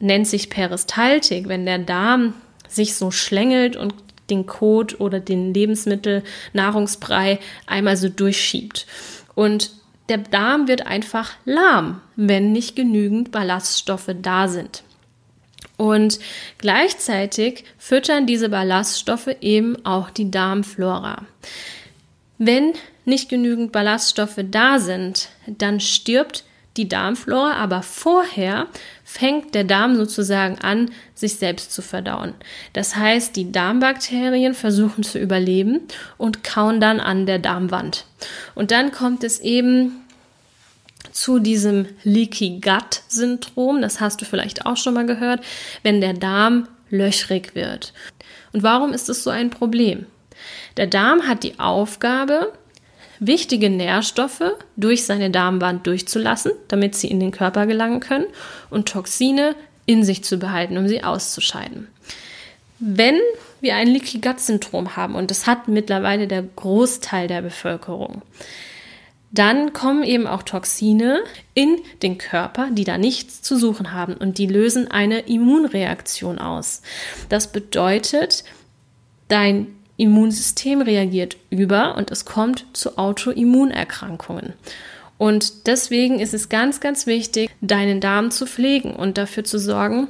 nennt 0.00 0.26
sich 0.26 0.48
Peristaltik, 0.50 1.48
wenn 1.48 1.66
der 1.66 1.78
Darm 1.78 2.34
sich 2.68 2.94
so 2.94 3.10
schlängelt 3.10 3.76
und 3.76 3.94
den 4.30 4.46
Kot 4.46 5.00
oder 5.00 5.20
den 5.20 5.54
Lebensmittel, 5.54 6.22
Nahrungsbrei 6.52 7.40
einmal 7.66 7.96
so 7.96 8.08
durchschiebt. 8.08 8.86
Und 9.34 9.70
der 10.08 10.18
Darm 10.18 10.68
wird 10.68 10.86
einfach 10.86 11.32
lahm, 11.44 12.00
wenn 12.16 12.52
nicht 12.52 12.76
genügend 12.76 13.30
Ballaststoffe 13.30 14.10
da 14.20 14.48
sind. 14.48 14.82
Und 15.76 16.18
gleichzeitig 16.58 17.64
füttern 17.78 18.26
diese 18.26 18.48
Ballaststoffe 18.48 19.30
eben 19.40 19.84
auch 19.84 20.10
die 20.10 20.30
Darmflora. 20.30 21.24
Wenn 22.38 22.72
nicht 23.04 23.28
genügend 23.28 23.72
Ballaststoffe 23.72 24.40
da 24.50 24.78
sind, 24.78 25.28
dann 25.46 25.80
stirbt 25.80 26.44
die 26.76 26.88
Darmflora, 26.88 27.54
aber 27.54 27.82
vorher 27.82 28.66
fängt 29.10 29.54
der 29.54 29.64
Darm 29.64 29.96
sozusagen 29.96 30.58
an, 30.58 30.90
sich 31.14 31.36
selbst 31.36 31.72
zu 31.72 31.80
verdauen. 31.80 32.34
Das 32.74 32.94
heißt, 32.94 33.34
die 33.36 33.50
Darmbakterien 33.50 34.52
versuchen 34.52 35.02
zu 35.02 35.18
überleben 35.18 35.80
und 36.18 36.44
kauen 36.44 36.78
dann 36.78 37.00
an 37.00 37.24
der 37.24 37.38
Darmwand. 37.38 38.04
Und 38.54 38.70
dann 38.70 38.92
kommt 38.92 39.24
es 39.24 39.40
eben 39.40 40.04
zu 41.10 41.38
diesem 41.38 41.86
Leaky 42.04 42.60
Gut 42.60 43.00
Syndrom. 43.08 43.80
Das 43.80 43.98
hast 43.98 44.20
du 44.20 44.26
vielleicht 44.26 44.66
auch 44.66 44.76
schon 44.76 44.92
mal 44.92 45.06
gehört, 45.06 45.40
wenn 45.82 46.02
der 46.02 46.12
Darm 46.12 46.68
löchrig 46.90 47.54
wird. 47.54 47.94
Und 48.52 48.62
warum 48.62 48.92
ist 48.92 49.08
es 49.08 49.24
so 49.24 49.30
ein 49.30 49.48
Problem? 49.48 50.04
Der 50.76 50.86
Darm 50.86 51.26
hat 51.26 51.44
die 51.44 51.58
Aufgabe, 51.58 52.52
wichtige 53.20 53.70
Nährstoffe 53.70 54.52
durch 54.76 55.04
seine 55.04 55.30
Darmwand 55.30 55.86
durchzulassen, 55.86 56.52
damit 56.68 56.94
sie 56.94 57.08
in 57.08 57.20
den 57.20 57.30
Körper 57.30 57.66
gelangen 57.66 58.00
können 58.00 58.26
und 58.70 58.88
Toxine 58.88 59.54
in 59.86 60.04
sich 60.04 60.22
zu 60.24 60.38
behalten, 60.38 60.76
um 60.76 60.88
sie 60.88 61.02
auszuscheiden. 61.02 61.88
Wenn 62.78 63.18
wir 63.60 63.74
ein 63.74 63.88
Leaky 63.88 64.20
Gut 64.20 64.38
Syndrom 64.38 64.96
haben, 64.96 65.14
und 65.14 65.30
das 65.30 65.46
hat 65.46 65.66
mittlerweile 65.66 66.28
der 66.28 66.42
Großteil 66.42 67.26
der 67.26 67.42
Bevölkerung, 67.42 68.22
dann 69.30 69.72
kommen 69.72 70.04
eben 70.04 70.26
auch 70.26 70.42
Toxine 70.42 71.20
in 71.54 71.78
den 72.02 72.18
Körper, 72.18 72.68
die 72.70 72.84
da 72.84 72.96
nichts 72.96 73.42
zu 73.42 73.58
suchen 73.58 73.92
haben 73.92 74.14
und 74.14 74.38
die 74.38 74.46
lösen 74.46 74.90
eine 74.90 75.20
Immunreaktion 75.20 76.38
aus. 76.38 76.82
Das 77.28 77.52
bedeutet, 77.52 78.44
dein 79.28 79.77
Immunsystem 79.98 80.80
reagiert 80.80 81.36
über 81.50 81.96
und 81.96 82.10
es 82.10 82.24
kommt 82.24 82.64
zu 82.72 82.96
Autoimmunerkrankungen. 82.96 84.54
Und 85.18 85.66
deswegen 85.66 86.20
ist 86.20 86.32
es 86.32 86.48
ganz, 86.48 86.80
ganz 86.80 87.06
wichtig, 87.06 87.50
deinen 87.60 88.00
Darm 88.00 88.30
zu 88.30 88.46
pflegen 88.46 88.94
und 88.94 89.18
dafür 89.18 89.44
zu 89.44 89.58
sorgen, 89.58 90.06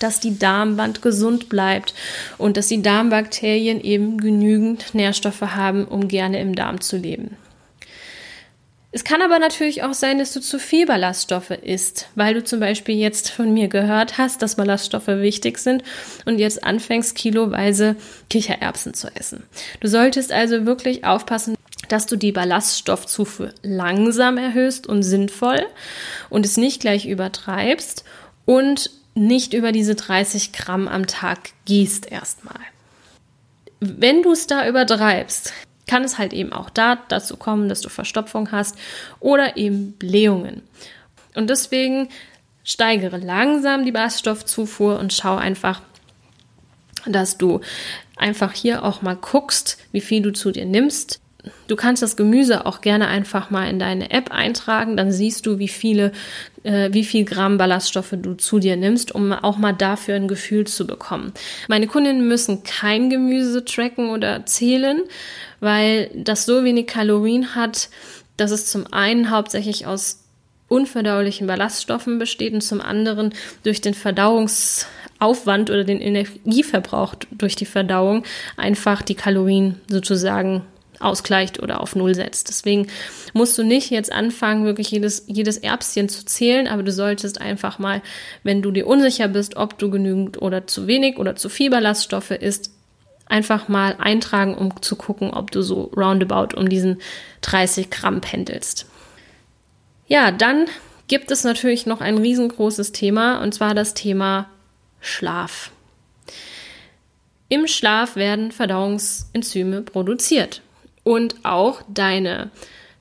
dass 0.00 0.18
die 0.18 0.36
Darmwand 0.38 1.00
gesund 1.00 1.48
bleibt 1.48 1.94
und 2.36 2.56
dass 2.56 2.66
die 2.66 2.82
Darmbakterien 2.82 3.80
eben 3.80 4.18
genügend 4.18 4.94
Nährstoffe 4.94 5.42
haben, 5.42 5.84
um 5.84 6.08
gerne 6.08 6.40
im 6.40 6.56
Darm 6.56 6.80
zu 6.80 6.96
leben. 6.96 7.36
Es 8.96 9.04
kann 9.04 9.20
aber 9.20 9.38
natürlich 9.38 9.82
auch 9.82 9.92
sein, 9.92 10.18
dass 10.18 10.32
du 10.32 10.40
zu 10.40 10.58
viel 10.58 10.86
Ballaststoffe 10.86 11.50
isst, 11.50 12.08
weil 12.14 12.32
du 12.32 12.42
zum 12.42 12.60
Beispiel 12.60 12.96
jetzt 12.96 13.28
von 13.28 13.52
mir 13.52 13.68
gehört 13.68 14.16
hast, 14.16 14.40
dass 14.40 14.54
Ballaststoffe 14.54 15.08
wichtig 15.08 15.58
sind 15.58 15.84
und 16.24 16.38
jetzt 16.38 16.64
anfängst, 16.64 17.14
kiloweise 17.14 17.96
Kichererbsen 18.30 18.94
zu 18.94 19.14
essen. 19.14 19.42
Du 19.80 19.88
solltest 19.88 20.32
also 20.32 20.64
wirklich 20.64 21.04
aufpassen, 21.04 21.56
dass 21.90 22.06
du 22.06 22.16
die 22.16 22.32
Ballaststoffzufuhr 22.32 23.52
langsam 23.62 24.38
erhöhst 24.38 24.86
und 24.86 25.02
sinnvoll 25.02 25.66
und 26.30 26.46
es 26.46 26.56
nicht 26.56 26.80
gleich 26.80 27.04
übertreibst 27.04 28.02
und 28.46 28.90
nicht 29.14 29.52
über 29.52 29.72
diese 29.72 29.94
30 29.94 30.54
Gramm 30.54 30.88
am 30.88 31.06
Tag 31.06 31.50
gehst 31.66 32.10
erstmal. 32.10 32.60
Wenn 33.78 34.22
du 34.22 34.32
es 34.32 34.46
da 34.46 34.66
übertreibst, 34.66 35.52
kann 35.86 36.04
es 36.04 36.18
halt 36.18 36.32
eben 36.32 36.52
auch 36.52 36.70
da 36.70 36.96
dazu 37.08 37.36
kommen, 37.36 37.68
dass 37.68 37.80
du 37.80 37.88
Verstopfung 37.88 38.50
hast 38.52 38.76
oder 39.20 39.56
eben 39.56 39.92
Blähungen. 39.92 40.62
Und 41.34 41.50
deswegen 41.50 42.08
steigere 42.64 43.18
langsam 43.18 43.84
die 43.84 43.92
Ballaststoffzufuhr 43.92 44.98
und 44.98 45.12
schau 45.12 45.36
einfach, 45.36 45.82
dass 47.06 47.38
du 47.38 47.60
einfach 48.16 48.52
hier 48.52 48.84
auch 48.84 49.02
mal 49.02 49.16
guckst, 49.16 49.78
wie 49.92 50.00
viel 50.00 50.22
du 50.22 50.32
zu 50.32 50.50
dir 50.50 50.66
nimmst. 50.66 51.20
Du 51.68 51.76
kannst 51.76 52.02
das 52.02 52.16
Gemüse 52.16 52.66
auch 52.66 52.80
gerne 52.80 53.08
einfach 53.08 53.50
mal 53.50 53.68
in 53.68 53.78
deine 53.78 54.10
App 54.10 54.30
eintragen, 54.30 54.96
dann 54.96 55.10
siehst 55.10 55.46
du, 55.46 55.58
wie 55.58 55.68
viele, 55.68 56.12
äh, 56.62 56.90
wie 56.92 57.04
viel 57.04 57.24
Gramm 57.24 57.58
Ballaststoffe 57.58 58.14
du 58.16 58.34
zu 58.34 58.58
dir 58.58 58.76
nimmst, 58.76 59.14
um 59.14 59.32
auch 59.32 59.58
mal 59.58 59.72
dafür 59.72 60.14
ein 60.16 60.28
Gefühl 60.28 60.66
zu 60.66 60.86
bekommen. 60.86 61.32
Meine 61.68 61.86
Kundinnen 61.86 62.28
müssen 62.28 62.62
kein 62.62 63.10
Gemüse 63.10 63.64
tracken 63.64 64.10
oder 64.10 64.46
zählen, 64.46 65.02
weil 65.60 66.10
das 66.14 66.46
so 66.46 66.64
wenig 66.64 66.86
Kalorien 66.86 67.54
hat, 67.54 67.88
dass 68.36 68.50
es 68.50 68.66
zum 68.66 68.92
einen 68.92 69.30
hauptsächlich 69.30 69.86
aus 69.86 70.22
unverdaulichen 70.68 71.46
Ballaststoffen 71.46 72.18
besteht 72.18 72.52
und 72.52 72.60
zum 72.60 72.80
anderen 72.80 73.32
durch 73.62 73.80
den 73.80 73.94
Verdauungsaufwand 73.94 75.70
oder 75.70 75.84
den 75.84 76.00
Energieverbrauch 76.00 77.14
durch 77.30 77.56
die 77.56 77.66
Verdauung 77.66 78.24
einfach 78.56 79.02
die 79.02 79.14
Kalorien 79.14 79.80
sozusagen 79.88 80.62
ausgleicht 81.00 81.62
oder 81.62 81.80
auf 81.80 81.96
Null 81.96 82.14
setzt. 82.14 82.48
Deswegen 82.48 82.88
musst 83.32 83.56
du 83.58 83.62
nicht 83.62 83.90
jetzt 83.90 84.12
anfangen, 84.12 84.64
wirklich 84.64 84.90
jedes, 84.90 85.24
jedes 85.26 85.58
Erbschen 85.58 86.08
zu 86.08 86.24
zählen, 86.24 86.68
aber 86.68 86.82
du 86.82 86.92
solltest 86.92 87.40
einfach 87.40 87.78
mal, 87.78 88.02
wenn 88.42 88.62
du 88.62 88.70
dir 88.70 88.86
unsicher 88.86 89.28
bist, 89.28 89.56
ob 89.56 89.78
du 89.78 89.90
genügend 89.90 90.40
oder 90.40 90.66
zu 90.66 90.86
wenig 90.86 91.18
oder 91.18 91.36
zu 91.36 91.48
viel 91.48 91.70
Ballaststoffe 91.70 92.30
isst, 92.30 92.70
einfach 93.26 93.68
mal 93.68 93.96
eintragen, 93.98 94.54
um 94.54 94.80
zu 94.82 94.96
gucken, 94.96 95.30
ob 95.30 95.50
du 95.50 95.62
so 95.62 95.90
roundabout 95.96 96.56
um 96.56 96.68
diesen 96.68 97.00
30 97.42 97.90
Gramm 97.90 98.20
pendelst. 98.20 98.86
Ja, 100.06 100.30
dann 100.30 100.66
gibt 101.08 101.30
es 101.30 101.44
natürlich 101.44 101.86
noch 101.86 102.00
ein 102.00 102.18
riesengroßes 102.18 102.92
Thema 102.92 103.42
und 103.42 103.52
zwar 103.52 103.74
das 103.74 103.94
Thema 103.94 104.48
Schlaf. 105.00 105.70
Im 107.48 107.66
Schlaf 107.66 108.16
werden 108.16 108.50
Verdauungsenzyme 108.50 109.82
produziert 109.82 110.62
und 111.06 111.36
auch 111.44 111.82
deine 111.88 112.50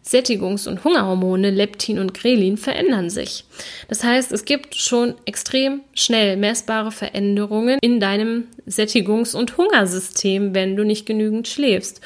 Sättigungs- 0.05 0.67
und 0.67 0.83
Hungerhormone 0.83 1.49
Leptin 1.49 1.97
und 1.97 2.13
Grelin 2.13 2.57
verändern 2.57 3.09
sich. 3.09 3.45
Das 3.87 4.03
heißt, 4.03 4.31
es 4.31 4.45
gibt 4.45 4.75
schon 4.75 5.15
extrem 5.25 5.81
schnell 5.95 6.37
messbare 6.37 6.91
Veränderungen 6.91 7.79
in 7.81 7.99
deinem 7.99 8.43
Sättigungs- 8.67 9.35
und 9.35 9.57
Hungersystem, 9.57 10.53
wenn 10.53 10.75
du 10.75 10.83
nicht 10.83 11.07
genügend 11.07 11.47
schläfst. 11.47 11.99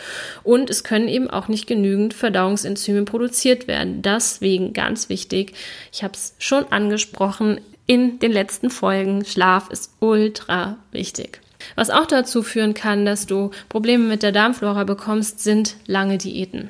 Und 0.44 0.70
es 0.70 0.86
können 0.86 1.10
eben 1.10 1.30
auch 1.30 1.50
nicht 1.50 1.68
genügend 1.68 2.14
Verdauungsenzyme 2.14 3.04
produziert 3.04 3.68
werden. 3.68 4.02
Deswegen 4.02 4.72
ganz 4.72 5.10
wichtig, 5.10 5.52
ich 5.92 6.02
habe 6.02 6.14
es 6.14 6.34
schon 6.40 6.64
angesprochen 6.72 7.60
in 7.88 8.20
den 8.20 8.32
letzten 8.32 8.70
Folgen, 8.70 9.26
Schlaf 9.26 9.70
ist 9.70 9.92
ultra 10.00 10.78
wichtig. 10.94 11.42
Was 11.76 11.90
auch 11.90 12.06
dazu 12.06 12.44
führen 12.44 12.74
kann, 12.74 13.06
dass 13.06 13.26
du 13.26 13.52
Probleme 13.68 14.06
mit 14.06 14.24
der 14.24 14.32
Darmflora 14.32 14.84
bekommst, 14.84 15.42
sind 15.42 15.76
lange 15.86 16.18
Diäten. 16.18 16.70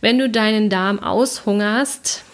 Wenn 0.00 0.18
du 0.18 0.28
deinen 0.28 0.68
Darm 0.68 0.98
aushungerst, 0.98 2.24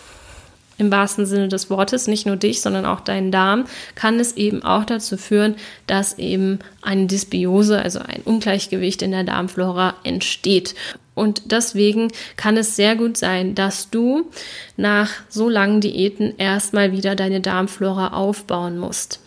im 0.78 0.92
wahrsten 0.92 1.26
Sinne 1.26 1.48
des 1.48 1.70
Wortes, 1.70 2.06
nicht 2.06 2.24
nur 2.24 2.36
dich, 2.36 2.60
sondern 2.60 2.86
auch 2.86 3.00
deinen 3.00 3.32
Darm, 3.32 3.64
kann 3.96 4.18
es 4.20 4.36
eben 4.36 4.62
auch 4.62 4.84
dazu 4.84 5.16
führen, 5.16 5.56
dass 5.86 6.18
eben 6.18 6.60
eine 6.82 7.06
Dysbiose, 7.06 7.82
also 7.82 7.98
ein 7.98 8.22
Ungleichgewicht 8.24 9.02
in 9.02 9.10
der 9.10 9.24
Darmflora 9.24 9.96
entsteht. 10.04 10.74
Und 11.14 11.50
deswegen 11.50 12.12
kann 12.36 12.56
es 12.56 12.76
sehr 12.76 12.94
gut 12.94 13.16
sein, 13.16 13.56
dass 13.56 13.90
du 13.90 14.30
nach 14.76 15.10
so 15.28 15.48
langen 15.48 15.80
Diäten 15.80 16.34
erstmal 16.38 16.92
wieder 16.92 17.16
deine 17.16 17.40
Darmflora 17.40 18.12
aufbauen 18.12 18.78
musst. 18.78 19.20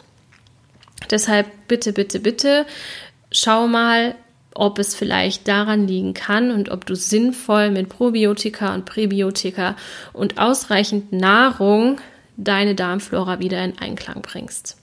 Deshalb 1.11 1.47
bitte, 1.67 1.93
bitte, 1.93 2.19
bitte, 2.19 2.65
schau 3.31 3.67
mal, 3.67 4.15
ob 4.53 4.79
es 4.79 4.95
vielleicht 4.95 5.47
daran 5.47 5.87
liegen 5.87 6.13
kann 6.13 6.51
und 6.51 6.69
ob 6.69 6.85
du 6.85 6.95
sinnvoll 6.95 7.69
mit 7.69 7.89
Probiotika 7.89 8.73
und 8.73 8.85
Präbiotika 8.85 9.75
und 10.13 10.39
ausreichend 10.39 11.11
Nahrung 11.13 12.01
deine 12.37 12.75
Darmflora 12.75 13.39
wieder 13.39 13.63
in 13.63 13.77
Einklang 13.79 14.21
bringst. 14.21 14.77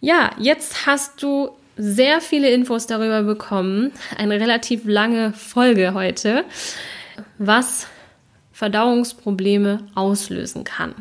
Ja, 0.00 0.30
jetzt 0.38 0.86
hast 0.86 1.22
du 1.22 1.50
sehr 1.76 2.20
viele 2.20 2.50
Infos 2.50 2.86
darüber 2.86 3.22
bekommen. 3.22 3.92
Eine 4.16 4.38
relativ 4.38 4.82
lange 4.84 5.32
Folge 5.32 5.94
heute, 5.94 6.44
was 7.38 7.88
Verdauungsprobleme 8.52 9.86
auslösen 9.94 10.62
kann 10.62 10.94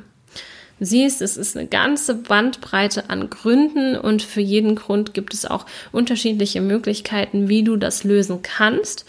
siehst, 0.86 1.21
es 1.21 1.38
ist 1.38 1.55
eine 1.55 1.67
ganze 1.67 2.15
Bandbreite 2.15 3.09
an 3.09 3.29
Gründen 3.29 3.95
und 3.95 4.21
für 4.21 4.41
jeden 4.41 4.75
Grund 4.75 5.13
gibt 5.13 5.34
es 5.34 5.45
auch 5.45 5.65
unterschiedliche 5.91 6.61
Möglichkeiten, 6.61 7.49
wie 7.49 7.63
du 7.63 7.77
das 7.77 8.03
lösen 8.03 8.41
kannst. 8.41 9.05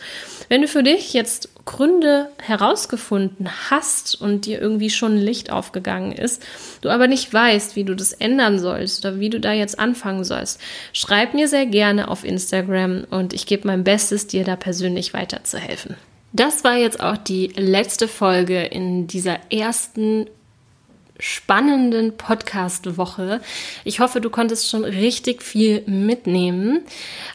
Wenn 0.48 0.62
du 0.62 0.68
für 0.68 0.82
dich 0.82 1.12
jetzt 1.12 1.48
Gründe 1.64 2.28
herausgefunden 2.42 3.48
hast 3.70 4.20
und 4.20 4.44
dir 4.44 4.60
irgendwie 4.60 4.90
schon 4.90 5.16
Licht 5.16 5.50
aufgegangen 5.50 6.12
ist, 6.12 6.42
du 6.82 6.90
aber 6.90 7.06
nicht 7.06 7.32
weißt, 7.32 7.74
wie 7.76 7.84
du 7.84 7.94
das 7.94 8.12
ändern 8.12 8.58
sollst 8.58 9.04
oder 9.04 9.18
wie 9.18 9.30
du 9.30 9.40
da 9.40 9.52
jetzt 9.52 9.78
anfangen 9.78 10.24
sollst, 10.24 10.60
schreib 10.92 11.34
mir 11.34 11.48
sehr 11.48 11.66
gerne 11.66 12.08
auf 12.08 12.24
Instagram 12.24 13.04
und 13.10 13.32
ich 13.32 13.46
gebe 13.46 13.66
mein 13.66 13.84
Bestes, 13.84 14.26
dir 14.26 14.44
da 14.44 14.56
persönlich 14.56 15.14
weiterzuhelfen. 15.14 15.96
Das 16.32 16.64
war 16.64 16.76
jetzt 16.76 17.00
auch 17.00 17.16
die 17.16 17.52
letzte 17.56 18.08
Folge 18.08 18.64
in 18.64 19.06
dieser 19.06 19.38
ersten 19.52 20.26
spannenden 21.20 22.16
Podcast-Woche. 22.16 23.40
Ich 23.84 24.00
hoffe, 24.00 24.20
du 24.20 24.30
konntest 24.30 24.68
schon 24.68 24.84
richtig 24.84 25.42
viel 25.42 25.82
mitnehmen. 25.86 26.84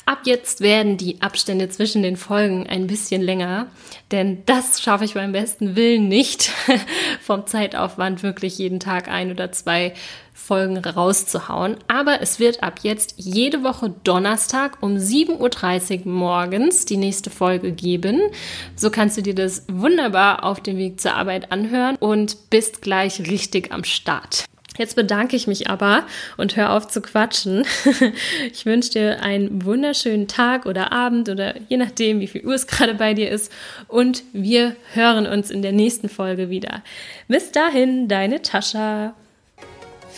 Ab 0.05 0.19
jetzt 0.25 0.61
werden 0.61 0.97
die 0.97 1.21
Abstände 1.21 1.69
zwischen 1.69 2.03
den 2.03 2.17
Folgen 2.17 2.67
ein 2.67 2.87
bisschen 2.87 3.21
länger, 3.21 3.67
denn 4.11 4.43
das 4.45 4.81
schaffe 4.81 5.05
ich 5.05 5.13
beim 5.13 5.31
besten 5.31 5.75
Willen 5.75 6.07
nicht, 6.07 6.51
vom 7.21 7.47
Zeitaufwand 7.47 8.21
wirklich 8.21 8.57
jeden 8.57 8.79
Tag 8.79 9.07
ein 9.07 9.31
oder 9.31 9.51
zwei 9.51 9.93
Folgen 10.39 10.77
rauszuhauen. 10.77 11.77
Aber 11.87 12.21
es 12.21 12.39
wird 12.39 12.63
ab 12.63 12.79
jetzt 12.83 13.15
jede 13.17 13.63
Woche 13.63 13.93
Donnerstag 14.03 14.77
um 14.81 14.95
7.30 14.95 16.05
Uhr 16.05 16.11
morgens 16.11 16.85
die 16.85 16.97
nächste 16.97 17.29
Folge 17.29 17.71
geben. 17.71 18.19
So 18.75 18.89
kannst 18.89 19.17
du 19.17 19.21
dir 19.21 19.35
das 19.35 19.65
wunderbar 19.69 20.43
auf 20.43 20.61
dem 20.61 20.77
Weg 20.77 20.99
zur 20.99 21.13
Arbeit 21.13 21.51
anhören 21.51 21.97
und 21.97 22.49
bist 22.49 22.81
gleich 22.81 23.19
richtig 23.19 23.71
am 23.71 23.83
Start. 23.83 24.45
Jetzt 24.79 24.95
bedanke 24.95 25.35
ich 25.35 25.45
mich 25.45 25.69
aber 25.69 26.05
und 26.37 26.55
hör 26.55 26.71
auf 26.71 26.87
zu 26.87 27.01
quatschen. 27.01 27.65
Ich 28.53 28.65
wünsche 28.65 28.91
dir 28.91 29.21
einen 29.21 29.65
wunderschönen 29.65 30.27
Tag 30.27 30.65
oder 30.65 30.91
Abend 30.93 31.27
oder 31.27 31.55
je 31.67 31.77
nachdem, 31.77 32.21
wie 32.21 32.27
viel 32.27 32.45
Uhr 32.45 32.53
es 32.53 32.65
gerade 32.65 32.95
bei 32.95 33.13
dir 33.13 33.29
ist. 33.29 33.51
Und 33.87 34.23
wir 34.31 34.75
hören 34.93 35.27
uns 35.27 35.51
in 35.51 35.61
der 35.61 35.73
nächsten 35.73 36.07
Folge 36.07 36.49
wieder. 36.49 36.81
Bis 37.27 37.51
dahin, 37.51 38.07
deine 38.07 38.41
Tascha. 38.41 39.13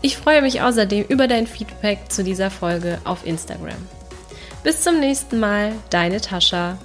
Ich 0.00 0.16
freue 0.16 0.42
mich 0.42 0.62
außerdem 0.62 1.04
über 1.08 1.26
dein 1.26 1.46
Feedback 1.46 1.98
zu 2.08 2.22
dieser 2.22 2.50
Folge 2.50 2.98
auf 3.04 3.26
Instagram. 3.26 3.76
Bis 4.62 4.82
zum 4.82 5.00
nächsten 5.00 5.40
Mal, 5.40 5.72
deine 5.90 6.20
Tascha. 6.20 6.78